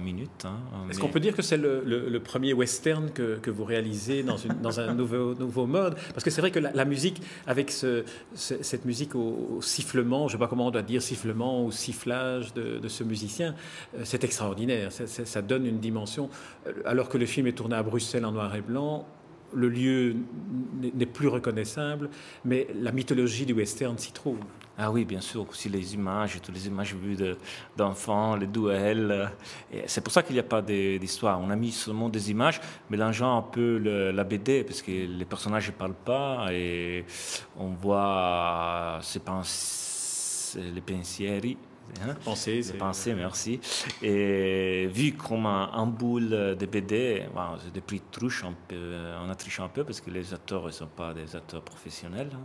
minutes. 0.00 0.44
Hein, 0.44 0.58
Est-ce 0.90 0.98
qu'on 0.98 1.08
peut 1.08 1.20
dire 1.20 1.34
que 1.34 1.42
c'est 1.42 1.56
le, 1.56 2.18
premier 2.18 2.52
western 2.52 3.10
que, 3.10 3.36
que 3.36 3.50
vous 3.50 3.64
réalisez 3.64 4.22
dans, 4.22 4.36
une, 4.36 4.54
dans, 4.60 4.80
un 4.80 4.94
nouveau, 5.00 5.34
nouveau 5.34 5.66
mode? 5.66 5.96
Parce 6.12 6.24
que 6.24 6.30
c'est 6.30 6.40
vrai 6.40 6.50
que 6.50 6.58
la, 6.58 6.84
musique, 6.84 7.22
avec 7.46 7.70
ce, 7.70 8.04
cette 8.34 8.84
musique 8.84 9.14
au, 9.14 9.60
sifflement, 9.62 10.28
je 10.28 10.34
ne 10.34 10.38
sais 10.38 10.44
pas 10.44 10.48
comment 10.48 10.66
on 10.66 10.70
doit 10.70 10.82
dire 10.82 11.02
sifflement 11.02 11.64
ou 11.64 11.72
sifflage 11.72 12.52
de, 12.54 12.78
de 12.78 12.88
ce 12.88 13.04
musicien, 13.04 13.54
euh, 13.96 14.02
c'est 14.04 14.24
extraordinaire. 14.24 14.90
ça 14.92 15.42
donne 15.42 15.66
une 15.66 15.78
dimension. 15.78 16.28
Euh, 16.66 16.72
alors 16.84 17.08
que 17.08 17.18
le 17.18 17.26
film 17.26 17.46
est 17.46 17.52
tourné 17.52 17.76
à 17.76 17.82
Bruxelles 17.82 18.24
en 18.24 18.32
noir 18.32 18.54
et 18.54 18.60
blanc, 18.60 19.06
le 19.54 19.68
lieu 19.68 20.16
n'est 20.94 21.06
plus 21.06 21.28
reconnaissable, 21.28 22.10
mais 22.44 22.66
la 22.74 22.92
mythologie 22.92 23.46
du 23.46 23.52
western 23.52 23.96
s'y 23.98 24.12
trouve. 24.12 24.38
Ah 24.78 24.90
oui, 24.90 25.06
bien 25.06 25.22
sûr, 25.22 25.48
aussi 25.48 25.70
les 25.70 25.94
images, 25.94 26.38
toutes 26.42 26.54
les 26.54 26.66
images 26.66 26.94
vues 26.94 27.16
d'enfants, 27.78 28.36
les 28.36 28.46
duels. 28.46 29.32
C'est 29.86 30.02
pour 30.02 30.12
ça 30.12 30.22
qu'il 30.22 30.34
n'y 30.34 30.40
a 30.40 30.42
pas 30.42 30.60
d'histoire. 30.60 31.40
On 31.40 31.48
a 31.48 31.56
mis 31.56 31.72
seulement 31.72 32.10
des 32.10 32.30
images, 32.30 32.60
mélangeant 32.90 33.38
un 33.38 33.42
peu 33.42 33.78
la 33.78 34.24
BD, 34.24 34.64
parce 34.64 34.82
que 34.82 34.90
les 34.90 35.24
personnages 35.24 35.68
ne 35.68 35.72
parlent 35.72 35.94
pas, 35.94 36.48
et 36.52 37.06
on 37.58 37.70
voit 37.70 39.00
les 39.14 40.80
pensieri, 40.80 41.56
Hein? 42.02 42.14
C'est 42.34 42.78
penser, 42.78 43.14
merci. 43.14 43.60
Et 44.02 44.88
vu 44.92 45.12
comme 45.14 45.46
un, 45.46 45.86
boule 45.86 46.30
de 46.30 46.66
BD, 46.66 47.26
des 47.72 47.80
prix 47.80 48.02
truche 48.10 48.44
un 48.44 48.54
peu, 48.68 48.96
on 49.24 49.30
a 49.30 49.34
triché 49.34 49.62
un 49.62 49.68
peu 49.68 49.84
parce 49.84 50.00
que 50.00 50.10
les 50.10 50.34
acteurs 50.34 50.66
ne 50.66 50.70
sont 50.70 50.86
pas 50.86 51.14
des 51.14 51.34
acteurs 51.36 51.62
professionnels. 51.62 52.30
Hein. 52.34 52.44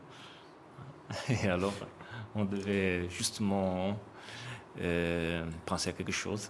Et 1.44 1.48
alors, 1.50 1.74
on 2.36 2.46
devait 2.46 3.10
justement 3.10 3.98
penser 5.66 5.90
à 5.90 5.94
quelque 5.94 6.12
chose. 6.12 6.50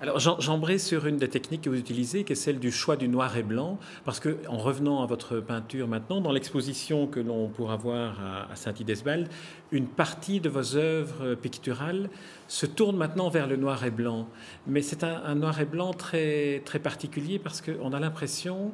Alors 0.00 0.18
j'embraye 0.18 0.78
sur 0.80 1.06
une 1.06 1.16
des 1.16 1.28
techniques 1.28 1.62
que 1.62 1.70
vous 1.70 1.78
utilisez, 1.78 2.24
qui 2.24 2.32
est 2.32 2.36
celle 2.36 2.58
du 2.58 2.70
choix 2.70 2.96
du 2.96 3.08
noir 3.08 3.36
et 3.38 3.42
blanc, 3.42 3.78
parce 4.04 4.20
que 4.20 4.36
en 4.48 4.58
revenant 4.58 5.02
à 5.02 5.06
votre 5.06 5.40
peinture 5.40 5.88
maintenant, 5.88 6.20
dans 6.20 6.32
l'exposition 6.32 7.06
que 7.06 7.20
l'on 7.20 7.48
pourra 7.48 7.76
voir 7.76 8.18
à, 8.50 8.54
Saint-Idesbald, 8.56 9.28
une 9.72 9.86
partie 9.86 10.40
de 10.40 10.48
vos 10.48 10.76
œuvres 10.76 11.36
picturales 11.36 12.10
se 12.48 12.66
tourne 12.66 12.96
maintenant 12.96 13.30
vers 13.30 13.46
le 13.46 13.56
noir 13.56 13.84
et 13.84 13.90
blanc. 13.90 14.28
Mais 14.66 14.82
c'est 14.82 15.04
un, 15.04 15.34
noir 15.36 15.58
et 15.60 15.64
blanc 15.64 15.92
très, 15.94 16.60
très 16.64 16.80
particulier 16.80 17.38
parce 17.38 17.62
qu'on 17.62 17.92
a 17.92 18.00
l'impression 18.00 18.72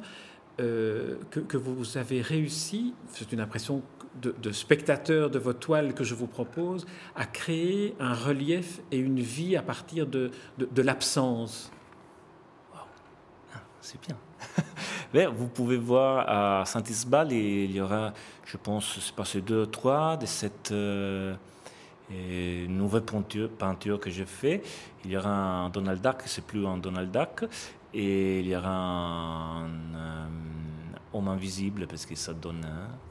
euh, 0.61 1.17
que, 1.31 1.57
vous 1.57 1.97
avez 1.97 2.21
réussi, 2.21 2.95
c'est 3.09 3.33
une 3.33 3.41
impression 3.41 3.83
de, 4.21 4.53
spectateurs 4.53 5.31
de 5.31 5.39
vos 5.39 5.53
toiles 5.53 5.95
que 5.95 6.05
je 6.05 6.15
vous 6.15 6.27
propose 6.27 6.87
à 7.17 7.25
créer 7.25 7.95
un 7.99 8.13
relief 8.13 8.81
et 8.91 8.99
une 8.99 9.21
vie 9.21 9.57
à 9.57 9.63
partir 9.63 10.07
de, 10.07 10.31
de, 10.59 10.83
l'absence. 10.83 11.73
Ah, 12.75 12.85
c'est 13.81 13.99
bien. 14.07 15.31
vous 15.33 15.49
pouvez 15.49 15.79
voir 15.79 16.29
à 16.29 16.65
Saint-Isbal, 16.67 17.33
il 17.33 17.73
y 17.73 17.81
aura, 17.81 18.13
je 18.45 18.57
pense, 18.57 18.99
c'est 19.01 19.15
passé 19.15 19.41
deux, 19.41 19.67
trois 19.67 20.17
de 20.17 20.27
cette 20.27 20.73
euh, 20.73 21.35
nouvelle 22.69 23.05
peinture 23.59 23.99
que 23.99 24.11
j'ai 24.11 24.27
fait. 24.27 24.63
Il 25.05 25.13
y 25.13 25.17
aura 25.17 25.31
un 25.31 25.71
Donald 25.71 26.03
Duck, 26.03 26.23
c'est 26.27 26.45
plus 26.45 26.67
un 26.67 26.77
Donald 26.77 27.11
Duck, 27.11 27.49
et 27.93 28.41
il 28.41 28.49
y 28.49 28.57
aura 28.57 28.71
un 28.71 29.69
euh, 29.95 30.27
homme 31.13 31.29
invisible 31.29 31.87
parce 31.87 32.07
que 32.07 32.15
ça 32.15 32.33
donne, 32.33 32.67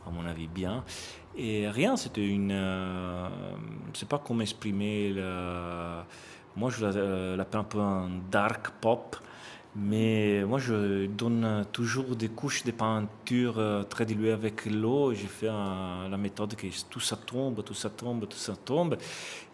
à 0.05 0.09
mon 0.09 0.25
avis, 0.25 0.47
bien. 0.47 0.83
Et 1.35 1.69
rien, 1.69 1.97
c'était 1.97 2.25
une. 2.25 2.51
Euh, 2.51 3.27
sais 3.93 4.05
pas 4.05 4.19
comment 4.19 4.41
exprimer. 4.41 5.13
Moi, 6.55 6.69
je 6.71 7.35
l'appelle 7.35 7.59
un 7.59 7.63
peu 7.63 7.79
un 7.79 8.09
dark 8.31 8.71
pop. 8.81 9.17
Mais 9.75 10.43
moi, 10.45 10.57
je 10.57 11.05
donne 11.05 11.65
toujours 11.71 12.15
des 12.15 12.29
couches 12.29 12.63
de 12.63 12.71
peinture 12.71 13.59
euh, 13.59 13.83
très 13.83 14.03
diluées 14.03 14.31
avec 14.31 14.65
l'eau. 14.65 15.13
J'ai 15.13 15.27
fait 15.27 15.45
la 15.45 16.17
méthode 16.17 16.55
que 16.55 16.67
tout 16.89 16.99
ça 16.99 17.15
tombe, 17.15 17.63
tout 17.63 17.75
ça 17.75 17.89
tombe, 17.89 18.27
tout 18.27 18.37
ça 18.37 18.55
tombe. 18.55 18.97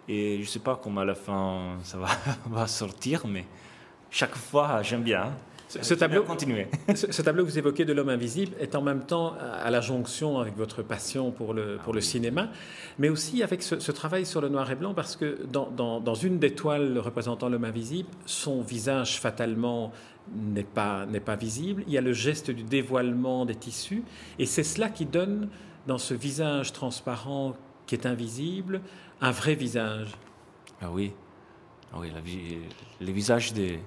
Et 0.08 0.38
je 0.38 0.42
ne 0.42 0.46
sais 0.46 0.60
pas 0.60 0.80
comment 0.82 1.02
à 1.02 1.06
la 1.06 1.16
fin 1.16 1.78
ça 1.84 1.98
va, 1.98 2.08
va 2.50 2.66
sortir, 2.68 3.28
mais 3.28 3.46
chaque 4.16 4.36
fois, 4.36 4.82
j'aime 4.82 5.04
bien. 5.04 5.34
Ce, 5.68 5.94
tableau, 5.94 6.24
ce, 6.96 7.22
tableau 7.22 7.44
que 7.44 7.50
vous 7.50 7.58
évoquez 7.58 7.84
de 7.84 7.92
l'homme 7.92 8.08
invisible 8.08 8.56
est 8.62 8.74
en 8.76 8.82
même 8.82 9.04
temps 9.04 9.34
à 9.62 9.70
la 9.70 9.82
jonction 9.82 10.40
avec 10.40 10.56
votre 10.56 10.84
passion 10.84 11.32
pour 11.32 11.54
le, 11.54 11.80
pour 11.84 11.94
le 11.94 12.00
cinéma, 12.00 12.48
mais 12.98 13.10
aussi 13.10 13.44
avec 13.44 13.62
ce, 13.62 13.92
travail 13.92 14.26
sur 14.26 14.40
le 14.40 14.48
noir 14.48 14.72
et 14.72 14.76
blanc, 14.76 14.94
parce 14.94 15.18
que 15.18 15.38
dans, 15.52 15.70
dans, 15.70 16.14
une 16.16 16.40
des 16.40 16.52
toiles 16.52 16.98
représentant 16.98 17.50
l'homme 17.50 17.66
invisible, 17.66 18.08
son 18.26 18.62
visage 18.62 19.20
fatalement 19.20 19.92
n'est 20.34 20.64
pas, 20.64 21.06
n'est 21.08 21.20
pas 21.20 21.36
visible. 21.36 21.84
Il 21.86 21.92
y 21.92 21.98
a 21.98 22.02
le 22.02 22.14
geste 22.14 22.52
du 22.52 22.64
dévoilement 22.64 23.46
des 23.46 23.56
tissus, 23.56 24.04
et 24.40 24.46
c'est 24.46 24.64
cela 24.64 24.88
qui 24.88 25.06
donne, 25.06 25.50
dans 25.88 25.98
ce 25.98 26.14
visage 26.14 26.72
transparent 26.72 27.54
qui 27.86 27.96
est 27.96 28.06
invisible, 28.06 28.80
un 29.20 29.32
vrai 29.32 29.56
visage. 29.56 30.08
Ah 30.82 30.90
oui, 30.90 31.12
ah 31.92 31.98
oui 32.00 32.12
la, 32.14 33.06
le 33.06 33.12
visage 33.12 33.52
des 33.52 33.82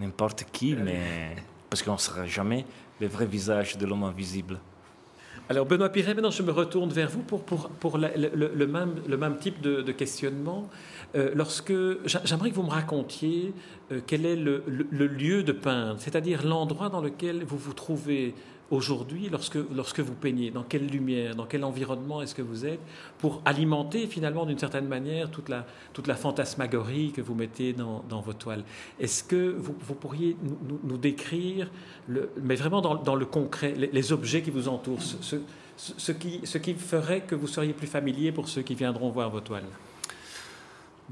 n'importe 0.00 0.44
qui, 0.52 0.74
mais 0.74 1.36
parce 1.70 1.82
qu'on 1.82 1.94
ne 1.94 1.98
sera 1.98 2.26
jamais 2.26 2.64
le 3.00 3.06
vrai 3.06 3.26
visage 3.26 3.76
de 3.76 3.86
l'homme 3.86 4.04
invisible. 4.04 4.58
Alors 5.48 5.64
Benoît 5.64 5.90
Piret, 5.90 6.14
maintenant 6.14 6.30
je 6.30 6.42
me 6.42 6.50
retourne 6.50 6.90
vers 6.90 7.08
vous 7.08 7.22
pour, 7.22 7.44
pour, 7.44 7.68
pour 7.68 7.98
le, 7.98 8.66
même, 8.66 8.94
le 9.06 9.16
même 9.16 9.38
type 9.38 9.60
de, 9.60 9.92
questionnement. 9.92 10.68
Euh, 11.14 11.30
lorsque 11.34 11.72
J'aimerais 12.24 12.50
que 12.50 12.56
vous 12.56 12.64
me 12.64 12.70
racontiez 12.70 13.54
euh, 13.92 14.00
quel 14.04 14.26
est 14.26 14.34
le, 14.34 14.62
lieu 14.90 15.44
de 15.44 15.52
peindre, 15.52 16.00
c'est-à-dire 16.00 16.44
l'endroit 16.44 16.88
dans 16.88 17.00
lequel 17.00 17.44
vous 17.44 17.58
vous 17.58 17.74
trouvez 17.74 18.34
aujourd'hui 18.70 19.28
lorsque, 19.30 19.58
lorsque 19.74 20.00
vous 20.00 20.14
peignez 20.14 20.50
Dans 20.50 20.62
quelle 20.62 20.86
lumière, 20.86 21.34
dans 21.34 21.46
quel 21.46 21.64
environnement 21.64 22.22
est-ce 22.22 22.34
que 22.34 22.42
vous 22.42 22.66
êtes 22.66 22.80
Pour 23.18 23.42
alimenter 23.44 24.06
finalement 24.06 24.46
d'une 24.46 24.58
certaine 24.58 24.86
manière 24.86 25.30
toute 25.30 25.48
la, 25.48 25.66
toute 25.92 26.06
la 26.06 26.14
fantasmagorie 26.14 27.12
que 27.12 27.20
vous 27.20 27.34
mettez 27.34 27.72
dans, 27.72 28.02
vos 28.20 28.32
toiles. 28.32 28.64
Est-ce 28.98 29.22
que 29.22 29.54
vous, 29.56 29.74
vous 29.78 29.94
pourriez 29.94 30.36
nous, 30.84 30.96
décrire, 30.96 31.70
mais 32.42 32.56
vraiment 32.56 32.80
dans, 32.80 32.96
dans 32.96 33.14
le 33.14 33.26
concret, 33.26 33.74
les, 33.74 34.12
objets 34.12 34.42
qui 34.42 34.50
vous 34.50 34.68
entourent, 34.68 35.02
ce, 35.02 35.36
ce, 35.76 36.12
qui, 36.12 36.40
ce 36.44 36.58
qui 36.58 36.74
ferait 36.74 37.20
que 37.20 37.34
vous 37.34 37.46
seriez 37.46 37.72
plus 37.72 37.86
familier 37.86 38.32
pour 38.32 38.48
ceux 38.48 38.62
qui 38.62 38.74
viendront 38.74 39.10
voir 39.10 39.30
vos 39.30 39.40
toiles? 39.40 39.66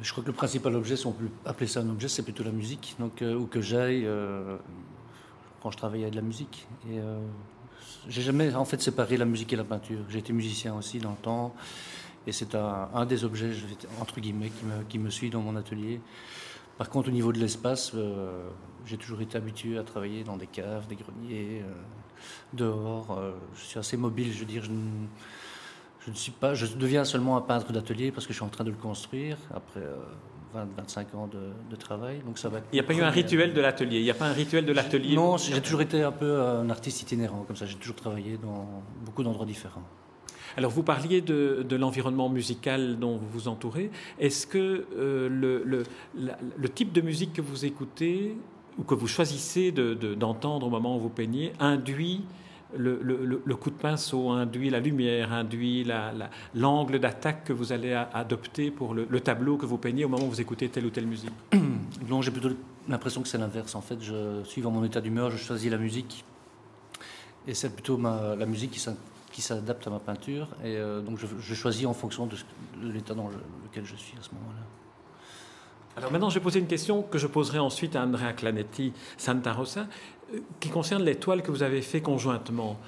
Je 0.01 0.11
crois 0.11 0.25
que 0.25 0.29
le 0.29 0.35
principal 0.35 0.75
objet, 0.75 0.97
si 0.97 1.07
on 1.07 1.13
peut 1.13 1.29
appeler 1.45 1.69
ça 1.69 1.81
un 1.81 1.89
objet, 1.89 2.09
c'est 2.09 2.23
plutôt 2.23 2.43
la 2.43 2.51
musique. 2.51 2.97
Donc, 2.99 3.23
euh, 3.23 3.37
où 3.37 3.47
que 3.47 3.61
j'aille, 3.61 4.05
euh, 4.07 4.57
quand 5.65 5.71
je 5.71 5.79
travaillais 5.79 6.11
de 6.11 6.17
la 6.17 6.23
musique. 6.23 6.69
Et 6.91 6.99
euh, 6.99 7.19
j'ai 8.07 8.21
jamais 8.21 8.55
en 8.55 8.67
fait 8.67 8.83
séparé 8.83 9.17
la 9.17 9.25
musique 9.25 9.51
et 9.55 9.57
la 9.57 9.65
peinture. 9.65 10.05
J'ai 10.11 10.19
été 10.19 10.35
musicien 10.35 10.75
aussi 10.77 10.99
dans 10.99 11.13
le 11.13 11.17
temps, 11.17 11.55
et 12.27 12.33
c'est 12.33 12.55
un, 12.55 13.07
des 13.07 13.25
objets 13.25 13.53
entre 13.99 14.21
guillemets 14.21 14.53
qui 14.91 14.99
me, 14.99 15.09
suit 15.09 15.31
dans 15.31 15.41
mon 15.41 15.57
atelier. 15.57 16.03
Par 16.77 16.91
contre, 16.91 17.09
au 17.09 17.13
niveau 17.13 17.33
de 17.33 17.39
l'espace, 17.39 17.93
euh, 17.95 18.47
j'ai 18.85 18.99
toujours 18.99 19.23
été 19.23 19.39
habitué 19.39 19.79
à 19.79 19.85
travailler 19.85 20.23
dans 20.23 20.37
des 20.37 20.49
caves, 20.49 20.87
des 20.87 20.97
greniers, 20.97 21.63
euh, 21.63 21.73
dehors. 22.53 23.19
je 23.55 23.63
suis 23.63 23.79
assez 23.79 23.97
mobile, 23.97 24.33
je 24.33 24.45
veux. 24.45 24.61
Je 24.61 24.71
je 26.07 26.11
ne 26.11 26.17
suis 26.17 26.33
pas, 26.33 26.53
je 26.53 26.67
deviens 26.67 27.07
seulement 27.07 27.39
un 27.39 27.41
peintre 27.41 27.73
d'atelier 27.73 28.13
parce 28.13 28.27
que 28.27 28.35
je 28.35 28.39
suis 28.39 28.45
en 28.45 28.51
train 28.51 28.65
de 28.65 28.71
le 28.71 28.77
construire. 28.77 29.39
Après, 29.55 29.81
25 30.77 31.15
ans 31.15 31.29
de, 31.29 31.77
travail. 31.77 32.21
Donc 32.25 32.39
ça 32.39 32.49
va 32.49 32.61
il 32.73 32.77
n'y 32.77 32.81
a 32.81 32.85
pas 32.85 32.95
eu 32.95 33.03
un 33.03 33.11
rituel 33.11 33.53
de 33.53 33.61
l'atelier? 33.61 33.99
Il 33.99 34.05
n'y 34.05 34.11
a 34.11 34.15
pas 34.15 34.27
un 34.27 34.33
rituel 34.33 34.65
de 34.65 34.73
l'atelier 34.73 35.17
Non, 35.17 35.37
j'ai 35.37 35.61
toujours 35.61 35.81
été 35.81 36.03
un 36.03 36.13
peu 36.13 36.41
un 36.41 36.71
artiste 36.71 37.03
itinérant, 37.03 37.45
comme 37.47 37.57
ça. 37.57 37.67
J'ai 37.67 37.77
toujours 37.77 37.97
travaillé 37.97 38.39
dans 38.41 38.83
beaucoup 39.05 39.25
d'endroits 39.25 39.47
différents. 39.47 39.83
Alors 40.57 40.71
vous 40.71 40.85
parliez 40.85 41.21
de, 41.21 41.67
l'environnement 41.77 42.29
musical 42.29 42.99
dont 42.99 43.17
vous 43.17 43.29
vous 43.29 43.49
entourez. 43.49 43.91
Est-ce 44.21 44.47
que 44.47 44.87
euh, 44.97 45.29
le, 45.29 45.65
le, 45.65 45.83
le, 46.15 46.69
type 46.69 46.93
de 46.93 47.01
musique 47.01 47.33
que 47.33 47.43
vous 47.43 47.65
écoutez 47.65 48.37
ou 48.79 48.85
que 48.85 48.95
vous 48.95 49.09
choisissez 49.09 49.73
d'entendre 49.73 50.67
au 50.67 50.71
moment 50.71 50.97
où 50.97 51.01
vous 51.01 51.09
peignez 51.09 51.53
induit 51.59 52.23
le, 52.77 53.55
coup 53.57 53.71
de 53.71 53.77
pinceau 53.77 54.31
induit 54.31 54.71
la 54.71 54.81
lumière, 54.81 55.33
induit 55.33 55.87
l'angle 56.55 56.99
d'attaque 56.99 57.45
que 57.45 57.53
vous 57.53 57.73
allez 57.73 57.93
adopter 57.93 58.71
pour 58.71 58.95
le, 58.95 59.21
tableau 59.21 59.57
que 59.57 59.67
vous 59.67 59.79
peignez 59.79 60.05
au 60.05 60.09
moment 60.09 60.25
où 60.25 60.31
vous 60.31 60.41
écoutez 60.41 60.69
telle 60.69 60.87
ou 60.87 60.91
telle 60.91 61.07
musique 61.07 61.33
Non, 62.09 62.23
j'ai 62.23 62.31
plutôt 62.31 62.51
l'impression 62.89 63.23
que 63.23 63.29
c'est 63.29 63.39
l'inverse. 63.39 63.75
En 63.75 63.81
fait, 63.81 64.01
je, 64.03 64.43
suivant 64.45 64.71
mon 64.71 64.85
état 64.85 65.01
d'humeur, 65.01 65.31
je 65.31 65.37
choisis 65.37 65.71
la 65.71 65.79
musique. 65.79 66.25
Et 67.47 67.55
c'est 67.55 67.71
plutôt 67.71 68.01
la 68.01 68.47
musique 68.47 68.79
qui 69.33 69.43
s'adapte 69.43 69.87
à 69.87 69.91
ma 69.91 69.99
peinture. 69.99 70.49
Et 70.63 70.77
euh, 70.77 71.01
donc, 71.01 71.19
je, 71.19 71.55
choisis 71.55 71.87
en 71.87 71.95
fonction 71.95 72.27
de, 72.27 72.37
l'état 72.83 73.15
dans 73.15 73.29
lequel 73.65 73.85
je 73.85 73.97
suis 73.97 74.17
à 74.19 74.23
ce 74.23 74.31
moment-là. 74.31 74.63
Alors 75.97 76.11
maintenant, 76.11 76.29
je 76.29 76.35
vais 76.35 76.43
poser 76.43 76.59
une 76.59 76.67
question 76.67 77.03
que 77.03 77.19
je 77.19 77.29
poserai 77.29 77.61
ensuite 77.61 77.95
à 77.95 78.03
Andrea 78.03 78.33
Clanetti 78.33 78.93
Santa 79.17 79.53
Rosa 79.53 79.87
qui 80.61 80.71
concerne 80.71 81.03
les 81.03 81.17
toiles 81.17 81.43
que 81.43 81.51
vous 81.51 81.63
avez 81.63 81.83
fait 81.83 82.01
conjointement. 82.01 82.79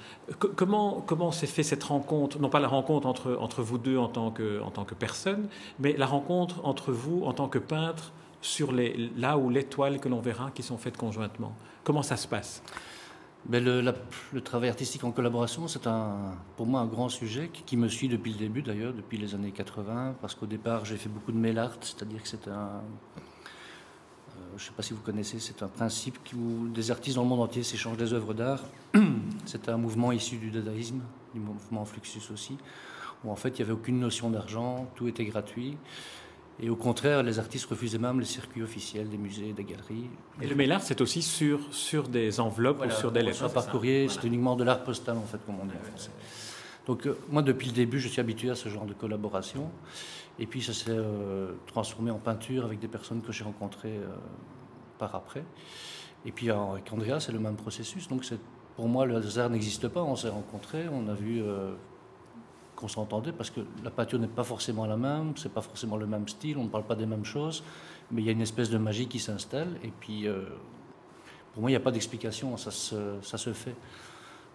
comment 0.55 1.31
s'est 1.31 1.47
fait 1.47 1.63
cette 1.63 1.83
rencontre 1.83 2.39
Non 2.39 2.49
pas 2.49 2.59
la 2.59 2.67
rencontre 2.67 3.07
entre, 3.07 3.61
vous 3.61 3.77
deux 3.77 3.97
en 3.97 4.07
tant, 4.07 4.31
que, 4.31 4.93
personne, 4.97 5.47
mais 5.79 5.95
la 5.97 6.05
rencontre 6.05 6.65
entre 6.65 6.91
vous 6.91 7.23
en 7.25 7.33
tant 7.33 7.47
que 7.47 7.59
peintre 7.59 8.11
sur 8.41 8.71
là 8.71 9.37
où 9.37 9.49
les 9.49 9.63
toiles 9.63 9.99
que 9.99 10.09
l'on 10.09 10.19
verra 10.19 10.51
qui 10.51 10.63
sont 10.63 10.77
faites 10.77 10.97
conjointement? 10.97 11.53
Comment 11.83 12.03
ça 12.03 12.17
se 12.17 12.27
passe? 12.27 12.61
Ben 13.45 13.63
le, 13.63 14.41
travail 14.41 14.69
artistique 14.69 15.03
en 15.05 15.11
collaboration, 15.11 15.67
c'est 15.69 15.87
pour 16.57 16.65
moi 16.65 16.81
un 16.81 16.85
grand 16.85 17.07
sujet 17.07 17.49
qui, 17.53 17.63
qui 17.63 17.77
me 17.77 17.87
suit 17.87 18.09
depuis 18.09 18.33
le 18.33 18.37
début 18.37 18.61
d'ailleurs, 18.61 18.93
depuis 18.93 19.17
les 19.17 19.35
années 19.35 19.51
80, 19.51 20.15
parce 20.19 20.35
qu'au 20.35 20.47
départ 20.47 20.83
j'ai 20.83 20.97
fait 20.97 21.07
beaucoup 21.07 21.31
de 21.31 21.37
mail 21.37 21.57
art, 21.57 21.77
c'est-à-dire 21.79 22.21
que 22.21 22.27
c'est 22.27 22.47
un, 22.49 22.81
je 24.57 24.63
ne 24.63 24.67
sais 24.67 24.73
pas 24.75 24.81
si 24.81 24.93
vous 24.93 25.01
connaissez, 25.01 25.39
c'est 25.39 25.61
un 25.61 25.67
principe 25.67 26.17
où 26.35 26.67
des 26.67 26.89
artistes 26.89 27.15
dans 27.15 27.23
le 27.23 27.29
monde 27.29 27.41
entier 27.41 27.61
s'échangent 27.61 27.97
des 27.97 28.13
œuvres 28.13 28.33
d'art. 28.33 28.63
C'est 29.45 29.69
un 29.69 29.77
mouvement 29.77 30.11
issu 30.11 30.37
du 30.37 30.49
dadaïsme, 30.49 31.01
du 31.33 31.39
mouvement 31.39 31.85
Fluxus 31.85 32.33
aussi, 32.33 32.57
où 33.23 33.31
en 33.31 33.35
fait 33.35 33.49
il 33.49 33.55
n'y 33.57 33.61
avait 33.61 33.73
aucune 33.73 33.99
notion 33.99 34.31
d'argent, 34.31 34.91
tout 34.95 35.07
était 35.07 35.25
gratuit. 35.25 35.77
Et 36.59 36.71
au 36.71 36.75
contraire, 36.75 37.21
les 37.21 37.37
artistes 37.37 37.65
refusaient 37.65 37.99
même 37.99 38.19
les 38.19 38.25
circuits 38.25 38.63
officiels 38.63 39.09
des 39.09 39.17
musées, 39.17 39.53
des 39.53 39.63
galeries. 39.63 40.09
Et 40.41 40.47
le 40.47 40.55
mail 40.55 40.71
art, 40.71 40.81
c'est 40.81 41.01
aussi 41.01 41.21
sur, 41.21 41.59
sur 41.71 42.07
des 42.07 42.39
enveloppes 42.39 42.83
ou 42.83 42.89
sur 42.89 43.11
des 43.11 43.21
lettres 43.21 43.51
Par 43.53 43.69
courrier, 43.69 44.07
c'est 44.09 44.23
uniquement 44.23 44.55
de 44.55 44.63
l'art 44.63 44.83
postal, 44.83 45.17
en 45.17 45.21
fait, 45.21 45.37
comme 45.45 45.59
on 45.61 45.65
dit 45.65 45.75
en 45.79 45.85
français. 45.87 46.09
Donc, 46.87 47.05
euh, 47.05 47.15
moi, 47.29 47.43
depuis 47.43 47.67
le 47.67 47.73
début, 47.73 47.99
je 47.99 48.07
suis 48.07 48.19
habitué 48.19 48.49
à 48.49 48.55
ce 48.55 48.69
genre 48.69 48.85
de 48.85 48.93
collaboration. 48.93 49.69
Et 50.39 50.45
puis 50.45 50.61
ça 50.61 50.73
s'est 50.73 50.91
euh, 50.91 51.53
transformé 51.65 52.11
en 52.11 52.19
peinture 52.19 52.65
avec 52.65 52.79
des 52.79 52.87
personnes 52.87 53.21
que 53.21 53.31
j'ai 53.31 53.43
rencontrées 53.43 53.97
euh, 53.97 54.07
par 54.97 55.15
après. 55.15 55.43
Et 56.25 56.31
puis 56.31 56.49
avec 56.49 56.91
Andrea, 56.91 57.19
c'est 57.19 57.31
le 57.31 57.39
même 57.39 57.55
processus. 57.55 58.07
Donc 58.07 58.23
pour 58.75 58.87
moi, 58.87 59.05
le 59.07 59.15
hasard 59.15 59.49
n'existe 59.49 59.87
pas. 59.87 60.03
On 60.03 60.15
s'est 60.15 60.29
rencontrés, 60.29 60.87
on 60.87 61.07
a 61.07 61.13
vu 61.15 61.41
euh, 61.41 61.73
qu'on 62.75 62.87
s'entendait 62.87 63.31
parce 63.31 63.49
que 63.49 63.61
la 63.83 63.89
peinture 63.89 64.19
n'est 64.19 64.27
pas 64.27 64.43
forcément 64.43 64.85
la 64.85 64.97
même, 64.97 65.35
c'est 65.35 65.51
pas 65.51 65.61
forcément 65.61 65.97
le 65.97 66.05
même 66.05 66.27
style, 66.27 66.57
on 66.57 66.65
ne 66.65 66.69
parle 66.69 66.85
pas 66.85 66.95
des 66.95 67.07
mêmes 67.07 67.25
choses, 67.25 67.63
mais 68.11 68.21
il 68.21 68.25
y 68.25 68.29
a 68.29 68.31
une 68.31 68.41
espèce 68.41 68.69
de 68.69 68.77
magie 68.77 69.07
qui 69.07 69.19
s'installe. 69.19 69.79
Et 69.83 69.91
puis, 69.99 70.27
euh, 70.27 70.43
pour 71.53 71.61
moi, 71.61 71.71
il 71.71 71.73
n'y 71.73 71.77
a 71.77 71.81
pas 71.81 71.91
d'explication, 71.91 72.55
ça 72.55 72.69
se, 72.69 73.19
ça 73.23 73.39
se 73.39 73.51
fait. 73.51 73.75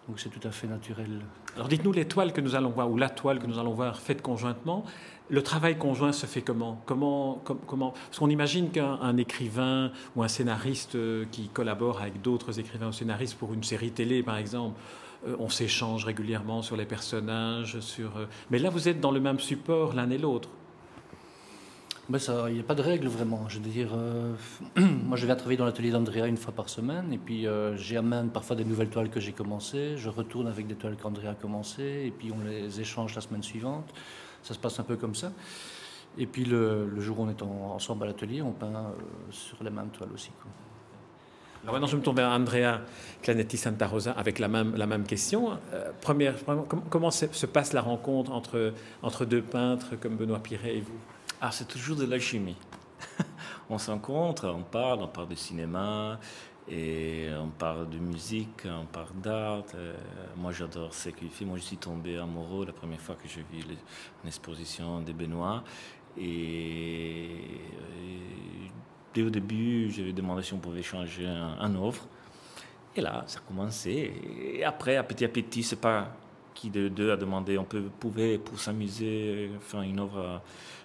Donc 0.08 0.18
c'est 0.18 0.30
tout 0.30 0.46
à 0.46 0.50
fait 0.50 0.66
naturel. 0.66 1.20
Alors 1.54 1.68
dites-nous 1.68 1.92
l'étoile 1.92 2.32
que 2.32 2.40
nous 2.40 2.54
allons 2.54 2.70
voir, 2.70 2.90
ou 2.90 2.96
la 2.96 3.08
toile 3.08 3.38
que 3.38 3.46
nous 3.46 3.58
allons 3.58 3.72
voir 3.72 4.00
faite 4.00 4.20
conjointement, 4.20 4.84
le 5.30 5.42
travail 5.42 5.78
conjoint 5.78 6.12
se 6.12 6.26
fait 6.26 6.42
comment? 6.42 6.82
Comment, 6.86 7.42
comment? 7.66 7.92
Parce 7.92 8.18
qu'on 8.18 8.28
imagine 8.28 8.70
qu'un 8.70 9.16
écrivain 9.16 9.92
ou 10.16 10.22
un 10.22 10.28
scénariste 10.28 10.96
euh, 10.96 11.24
qui 11.30 11.48
collabore 11.48 12.00
avec 12.00 12.20
d'autres 12.20 12.58
écrivains 12.58 12.88
ou 12.88 12.92
scénaristes 12.92 13.38
pour 13.38 13.54
une 13.54 13.62
série 13.62 13.92
télé, 13.92 14.22
par 14.22 14.36
exemple, 14.36 14.78
euh, 15.26 15.36
on 15.38 15.48
s'échange 15.48 16.04
régulièrement 16.04 16.62
sur 16.62 16.76
les 16.76 16.84
personnages, 16.84 17.80
sur. 17.80 18.16
Euh, 18.16 18.26
mais 18.50 18.58
là, 18.58 18.70
vous 18.70 18.88
êtes 18.88 19.00
dans 19.00 19.12
le 19.12 19.20
même 19.20 19.40
support 19.40 19.94
l'un 19.94 20.10
et 20.10 20.18
l'autre. 20.18 20.48
Ben 22.12 22.18
il 22.48 22.54
n'y 22.56 22.60
a 22.60 22.62
pas 22.62 22.74
de 22.74 22.82
règle 22.82 23.08
vraiment. 23.08 23.48
Je 23.48 23.58
veux 23.58 23.70
dire, 23.70 23.88
euh, 23.94 24.34
moi 24.76 25.16
je 25.16 25.24
viens 25.24 25.34
travailler 25.34 25.56
dans 25.56 25.64
l'atelier 25.64 25.90
d'Andrea 25.90 26.26
une 26.26 26.36
fois 26.36 26.52
par 26.52 26.68
semaine, 26.68 27.10
et 27.10 27.16
puis 27.16 27.46
j'amène 27.76 28.28
parfois 28.28 28.54
des 28.54 28.66
nouvelles 28.66 28.90
toiles 28.90 29.08
que 29.08 29.18
j'ai 29.18 29.32
commencées. 29.32 29.96
Je 29.96 30.10
retourne 30.10 30.46
avec 30.46 30.66
des 30.66 30.74
toiles 30.74 30.96
qu'Andrea 30.96 31.30
a 31.30 31.34
commencées, 31.34 32.04
et 32.04 32.10
puis 32.10 32.30
on 32.30 32.44
les 32.46 32.82
échange 32.82 33.14
la 33.14 33.22
semaine 33.22 33.42
suivante. 33.42 33.94
Ça 34.42 34.52
se 34.52 34.58
passe 34.58 34.78
un 34.78 34.82
peu 34.82 34.96
comme 34.96 35.14
ça. 35.14 35.32
Et 36.18 36.26
puis 36.26 36.44
le, 36.44 37.00
jour 37.00 37.20
où 37.20 37.22
on 37.22 37.30
est 37.30 37.40
ensemble 37.40 38.04
à 38.04 38.08
l'atelier, 38.08 38.42
on 38.42 38.52
peint 38.52 38.92
sur 39.30 39.64
les 39.64 39.70
mêmes 39.70 39.88
toiles 39.88 40.12
aussi. 40.12 40.32
Alors 41.62 41.72
maintenant, 41.72 41.86
je 41.86 41.96
me 41.96 42.02
tourne 42.02 42.16
vers 42.16 42.28
Andrea 42.28 42.82
Clanetti 43.22 43.56
Santa 43.56 43.86
Rosa 43.86 44.12
avec 44.12 44.38
la 44.38 44.48
même, 44.48 44.76
la 44.76 44.86
même 44.86 45.04
question. 45.04 45.52
Euh, 45.72 45.92
première, 46.02 46.34
comment 46.90 47.10
se 47.10 47.46
passe 47.46 47.72
la 47.72 47.80
rencontre 47.80 48.32
entre, 48.32 48.74
entre 49.02 49.24
deux 49.24 49.40
peintres 49.40 49.96
comme 49.98 50.16
Benoît 50.16 50.40
Piret 50.40 50.76
et 50.76 50.80
vous? 50.82 50.98
Ah, 51.44 51.50
c'est 51.50 51.66
toujours 51.66 51.96
de 51.96 52.06
l'alchimie. 52.06 52.54
on 53.68 53.76
se 53.76 53.90
on 53.90 53.98
parle, 54.62 55.02
on 55.02 55.08
parle 55.08 55.28
de 55.28 55.34
cinéma, 55.34 56.20
et 56.70 57.30
on 57.36 57.48
parle 57.48 57.90
de 57.90 57.98
musique, 57.98 58.62
on 58.64 58.86
parle 58.86 59.20
d'art. 59.20 59.64
Euh, 59.74 59.92
moi, 60.36 60.52
j'adore 60.52 60.94
ce 60.94 61.08
qu'il 61.08 61.30
fait. 61.30 61.44
Moi, 61.44 61.58
je 61.58 61.64
suis 61.64 61.78
tombé 61.78 62.16
amoureux 62.16 62.64
la 62.64 62.72
première 62.72 63.00
fois 63.00 63.16
que 63.16 63.26
j'ai 63.26 63.40
vu 63.40 63.58
une 64.22 64.28
exposition 64.28 65.00
de 65.00 65.12
Benoît. 65.12 65.64
Et, 66.16 67.30
dès 69.12 69.22
au 69.22 69.30
début, 69.30 69.90
j'avais 69.90 70.12
demandé 70.12 70.44
si 70.44 70.52
on 70.52 70.58
pouvait 70.58 70.84
changer 70.84 71.26
un, 71.26 71.74
offre. 71.74 72.06
Et 72.94 73.00
là, 73.00 73.24
ça 73.26 73.40
a 73.40 73.42
commencé. 73.42 74.12
Et 74.54 74.62
après, 74.62 74.94
à 74.94 75.02
petit 75.02 75.24
à 75.24 75.28
petit, 75.28 75.64
c'est 75.64 75.74
pas 75.74 76.14
qui 76.54 76.70
de 76.70 76.86
deux 76.86 77.10
a 77.10 77.16
demandé, 77.16 77.58
on 77.58 77.64
peut, 77.64 77.82
pouvait, 77.98 78.38
pour 78.38 78.60
s'amuser, 78.60 79.50
faire 79.60 79.82
une 79.82 79.98
œuvre 79.98 80.40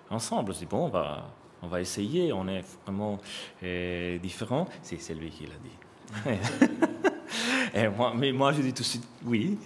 ensemble. 0.09 0.53
C'est 0.53 0.67
bon, 0.67 0.85
on 0.85 0.89
va, 0.89 1.29
on 1.61 1.67
va 1.67 1.81
essayer. 1.81 2.33
On 2.33 2.47
est 2.47 2.63
vraiment 2.83 3.17
euh, 3.63 4.17
différents. 4.19 4.67
C'est 4.81 5.13
lui 5.13 5.29
qui 5.29 5.45
l'a 5.45 5.53
dit. 5.63 6.37
Et 7.73 7.87
moi, 7.89 8.13
mais 8.15 8.31
moi, 8.31 8.53
je 8.53 8.61
dis 8.61 8.73
tout 8.73 8.83
de 8.83 8.87
suite 8.87 9.07
oui. 9.25 9.57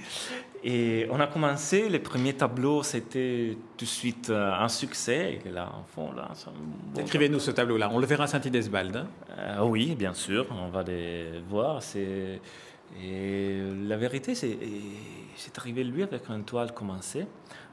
Et 0.64 1.08
on 1.10 1.20
a 1.20 1.26
commencé, 1.26 1.90
les 1.90 2.00
premiers 2.00 2.34
tableaux, 2.34 2.84
c'était 2.84 3.58
tout 3.78 3.86
de 3.86 3.90
suite 3.90 4.30
euh, 4.30 4.54
un 4.54 4.68
succès. 4.68 5.40
Et 5.44 5.50
là, 5.50 5.72
en 5.74 5.84
fond, 5.84 6.12
là, 6.12 6.30
Écrivez-nous 7.00 7.40
ce 7.40 7.52
tableau-là. 7.52 7.90
On 7.92 7.98
le 7.98 8.06
verra 8.06 8.26
à 8.26 8.28
Saint-Idesbald. 8.28 8.96
Hein 8.96 9.08
euh, 9.38 9.64
oui, 9.64 9.96
bien 9.96 10.14
sûr. 10.14 10.46
On 10.52 10.70
va 10.70 10.84
les 10.84 11.42
voir. 11.50 11.82
C'est... 11.82 12.40
Et 13.02 13.62
la 13.88 13.98
vérité, 13.98 14.36
c'est, 14.36 14.58
c'est 15.36 15.58
arrivé 15.58 15.84
lui 15.84 16.04
avec 16.04 16.30
une 16.30 16.44
toile 16.44 16.74
commencée, 16.74 17.26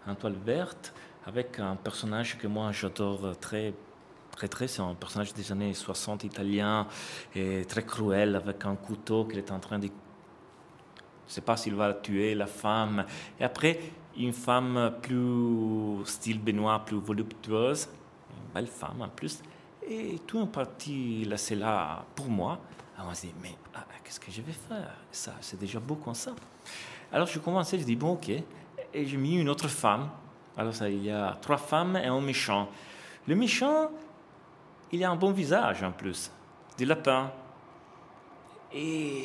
une 0.07 0.15
toile 0.15 0.37
verte, 0.47 0.95
avec 1.28 1.58
un 1.58 1.76
personnage 1.76 2.38
que 2.38 2.47
moi 2.47 2.73
j'adore 2.73 3.37
très 3.38 3.75
très 4.30 4.49
très, 4.49 4.66
c'est 4.66 4.80
un 4.80 4.94
personnage 4.94 5.35
des 5.35 5.52
années 5.52 5.75
60 5.75 6.25
italien, 6.25 6.86
et 7.34 7.64
très 7.67 7.84
cruel, 7.84 8.36
avec 8.36 8.64
un 8.64 8.76
couteau 8.76 9.25
qu'il 9.25 9.38
est 9.38 9.50
en 9.50 9.58
train 9.58 9.78
de 9.78 9.86
je 9.88 11.32
ne 11.32 11.34
sais 11.34 11.41
pas 11.43 11.58
s'il 11.58 11.75
va 11.75 11.93
tuer 11.93 12.34
la 12.34 12.47
femme. 12.47 13.04
Et 13.38 13.45
après, 13.45 13.78
une 14.17 14.32
femme 14.32 14.95
plus 15.02 16.02
style 16.06 16.41
Benoît, 16.41 16.82
plus 16.86 16.97
voluptueuse, 16.97 17.91
une 18.30 18.54
belle 18.54 18.67
femme 18.67 19.02
en 19.02 19.08
plus. 19.08 19.43
Et 19.86 20.21
tout 20.26 20.38
en 20.38 20.47
partie, 20.47 21.26
là, 21.26 21.36
c'est 21.36 21.56
là 21.56 22.06
pour 22.14 22.28
moi. 22.28 22.58
Alors 22.97 23.10
on 23.10 23.14
se 23.14 23.26
dit, 23.26 23.34
mais 23.43 23.54
ah, 23.75 23.84
qu'est-ce 24.02 24.19
que 24.19 24.32
je 24.32 24.41
vais 24.41 24.52
faire? 24.52 24.95
Ça, 25.10 25.34
c'est 25.43 25.60
déjà 25.60 25.78
beau 25.80 25.97
comme 25.97 26.14
ça. 26.14 26.32
Alors 27.12 27.26
je 27.26 27.38
commence, 27.41 27.71
je 27.73 27.76
dis, 27.76 27.97
bon, 27.97 28.12
ok. 28.12 28.30
Et 28.30 29.04
j'ai 29.04 29.19
mis 29.19 29.36
une 29.36 29.50
autre 29.50 29.69
femme. 29.69 30.08
Alors 30.58 30.75
ça, 30.75 30.90
il 30.90 31.04
y 31.04 31.10
a 31.10 31.38
trois 31.40 31.56
femmes 31.56 31.97
et 31.97 32.06
un 32.06 32.21
méchant. 32.21 32.68
Le 33.28 33.36
méchant, 33.36 33.90
il 34.90 35.04
a 35.04 35.10
un 35.10 35.16
bon 35.16 35.30
visage 35.30 35.84
en 35.84 35.92
plus, 35.92 36.32
des 36.76 36.84
lapins. 36.84 37.30
Et 38.75 39.25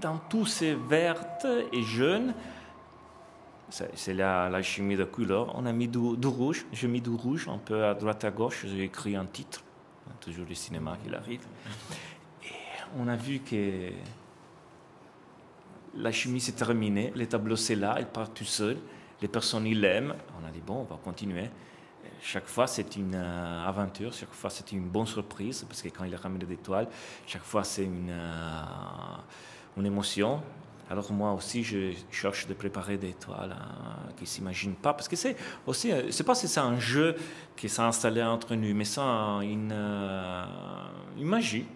dans 0.00 0.16
tous 0.16 0.46
ces 0.46 0.74
vertes 0.74 1.46
et 1.72 1.82
jaunes, 1.82 2.34
c'est 3.68 4.14
la, 4.14 4.62
chimie 4.62 4.96
de 4.96 5.04
couleur. 5.04 5.54
On 5.56 5.66
a 5.66 5.72
mis 5.72 5.88
du, 5.88 5.98
rouge. 5.98 6.64
J'ai 6.72 6.88
mis 6.88 7.00
du 7.00 7.10
rouge 7.10 7.48
un 7.48 7.58
peu 7.58 7.84
à 7.84 7.94
droite 7.94 8.24
à 8.24 8.30
gauche. 8.30 8.64
J'ai 8.66 8.84
écrit 8.84 9.16
un 9.16 9.26
titre. 9.26 9.62
Toujours 10.20 10.46
le 10.48 10.54
cinéma 10.54 10.96
qui 11.04 11.14
arrive. 11.14 11.44
Et 12.44 12.48
on 12.96 13.08
a 13.08 13.16
vu 13.16 13.40
que 13.40 13.90
la 15.96 16.12
chimie 16.12 16.40
s'est 16.40 16.52
terminée. 16.52 17.12
Le 17.14 17.26
tableau, 17.26 17.56
c'est 17.56 17.74
là. 17.74 17.96
Il 17.98 18.06
part 18.06 18.32
tout 18.32 18.44
seul. 18.44 18.78
Les 19.24 19.28
personnes, 19.28 19.66
ils 19.66 19.80
l'aiment. 19.80 20.14
On 20.38 20.46
a 20.46 20.50
dit, 20.50 20.60
bon, 20.60 20.80
on 20.80 20.84
va 20.84 21.00
continuer. 21.02 21.48
Chaque 22.20 22.46
fois, 22.46 22.66
c'est 22.66 22.94
une 22.96 23.14
euh, 23.14 23.66
aventure. 23.66 24.12
Chaque 24.12 24.34
fois, 24.34 24.50
c'est 24.50 24.70
une 24.72 24.86
bonne 24.86 25.06
surprise. 25.06 25.64
Parce 25.66 25.80
que 25.80 25.88
quand 25.88 26.04
il 26.04 26.14
ramène 26.14 26.40
des 26.40 26.52
étoiles, 26.52 26.88
chaque 27.26 27.42
fois, 27.42 27.64
c'est 27.64 27.84
une. 27.84 28.10
Euh, 28.10 28.62
une 29.78 29.86
émotion. 29.86 30.42
Alors 30.90 31.10
moi 31.10 31.32
aussi, 31.32 31.64
je 31.64 31.92
cherche 32.10 32.46
de 32.46 32.52
préparer 32.52 32.98
des 32.98 33.14
toiles 33.14 33.56
hein, 33.58 34.12
qui 34.16 34.24
ne 34.24 34.28
s'imaginent 34.28 34.74
pas, 34.74 34.92
parce 34.92 35.08
que 35.08 35.16
c'est 35.16 35.34
aussi, 35.66 35.90
euh, 35.90 36.10
c'est 36.10 36.24
pas 36.24 36.34
si 36.34 36.46
c'est 36.46 36.60
un 36.60 36.78
jeu 36.78 37.16
qui 37.56 37.70
s'est 37.70 37.80
installé 37.80 38.22
entre 38.22 38.54
nous, 38.54 38.74
mais 38.74 38.84
c'est 38.84 39.00
une, 39.00 39.72
euh, 39.72 40.44
une 41.16 41.26
magie, 41.26 41.66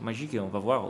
magie 0.00 0.26
qu'on 0.26 0.48
va 0.48 0.58
voir 0.58 0.86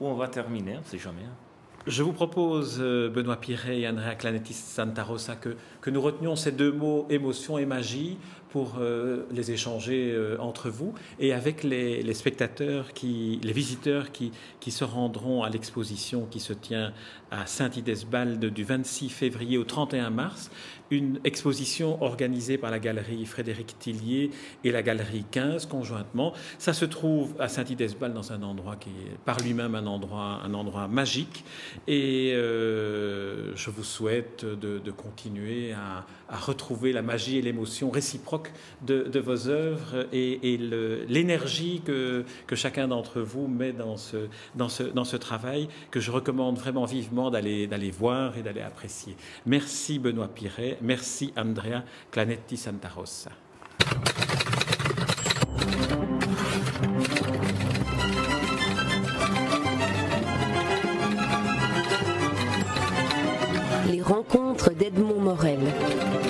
où 0.00 0.06
on 0.06 0.14
va 0.14 0.28
terminer, 0.28 0.76
on 0.76 0.80
ne 0.80 0.84
sait 0.84 0.98
jamais. 0.98 1.24
Hein. 1.24 1.43
Je 1.86 2.02
vous 2.02 2.14
propose, 2.14 2.78
euh, 2.80 3.10
Benoît 3.10 3.36
Piret 3.36 3.80
et 3.80 3.88
Andrea 3.88 4.14
Clanetis 4.14 4.54
Santarosa, 4.54 5.36
que, 5.36 5.90
nous 5.90 6.00
retenions 6.00 6.34
ces 6.34 6.50
deux 6.50 6.72
mots, 6.72 7.06
émotion 7.10 7.58
et 7.58 7.66
magie, 7.66 8.16
pour 8.54 8.76
euh, 8.78 9.26
les 9.32 9.50
échanger 9.50 10.12
euh, 10.12 10.36
entre 10.38 10.70
vous 10.70 10.94
et 11.18 11.32
avec 11.32 11.64
les, 11.64 12.14
spectateurs, 12.14 12.92
qui, 12.92 13.40
les 13.42 13.52
visiteurs 13.52 14.12
qui, 14.12 14.30
se 14.68 14.84
rendront 14.84 15.42
à 15.42 15.50
l'exposition 15.50 16.26
qui 16.30 16.38
se 16.38 16.52
tient 16.52 16.92
à 17.32 17.46
Saint-Idesbald 17.46 18.44
du 18.44 18.62
26 18.62 19.08
février 19.08 19.58
au 19.58 19.64
31 19.64 20.10
mars, 20.10 20.52
une 20.92 21.18
exposition 21.24 22.00
organisée 22.00 22.56
par 22.56 22.70
la 22.70 22.78
galerie 22.78 23.26
Frédéric 23.26 23.76
Tillier 23.80 24.30
et 24.62 24.70
la 24.70 24.82
galerie 24.82 25.24
15 25.32 25.66
conjointement. 25.66 26.32
Ça 26.58 26.72
se 26.72 26.84
trouve 26.84 27.34
à 27.40 27.48
Saint-Idesbald 27.48 28.14
dans 28.14 28.30
un 28.30 28.42
endroit 28.44 28.76
qui 28.76 28.90
est 28.90 29.18
par 29.24 29.40
lui-même 29.40 29.74
un 29.74 29.86
endroit 29.86 30.88
magique 30.88 31.44
et 31.86 32.32
euh, 32.34 33.54
je 33.56 33.70
vous 33.70 33.84
souhaite 33.84 34.44
de, 34.44 34.90
continuer 34.90 35.72
à, 35.72 36.04
retrouver 36.30 36.92
la 36.92 37.02
magie 37.02 37.38
et 37.38 37.42
l'émotion 37.42 37.90
réciproque 37.90 38.52
de, 38.82 39.18
vos 39.18 39.48
œuvres 39.48 40.06
et, 40.12 40.58
l'énergie 41.08 41.82
que, 41.84 42.24
chacun 42.54 42.88
d'entre 42.88 43.20
vous 43.20 43.46
met 43.46 43.72
dans 43.72 43.96
ce, 43.96 45.16
travail 45.16 45.68
que 45.90 46.00
je 46.00 46.10
recommande 46.10 46.58
vraiment 46.58 46.84
vivement 46.84 47.30
d'aller 47.30 47.90
voir 47.90 48.36
et 48.38 48.42
d'aller 48.42 48.62
apprécier. 48.62 49.16
Merci 49.46 49.98
Benoît 49.98 50.28
Piret, 50.28 50.78
merci 50.82 51.32
Andrea 51.36 51.84
Clanetti 52.10 52.56
Santarossa. 52.56 53.30
Les 53.30 53.43
d'Edmond 64.78 65.20
Morel. 65.20 66.23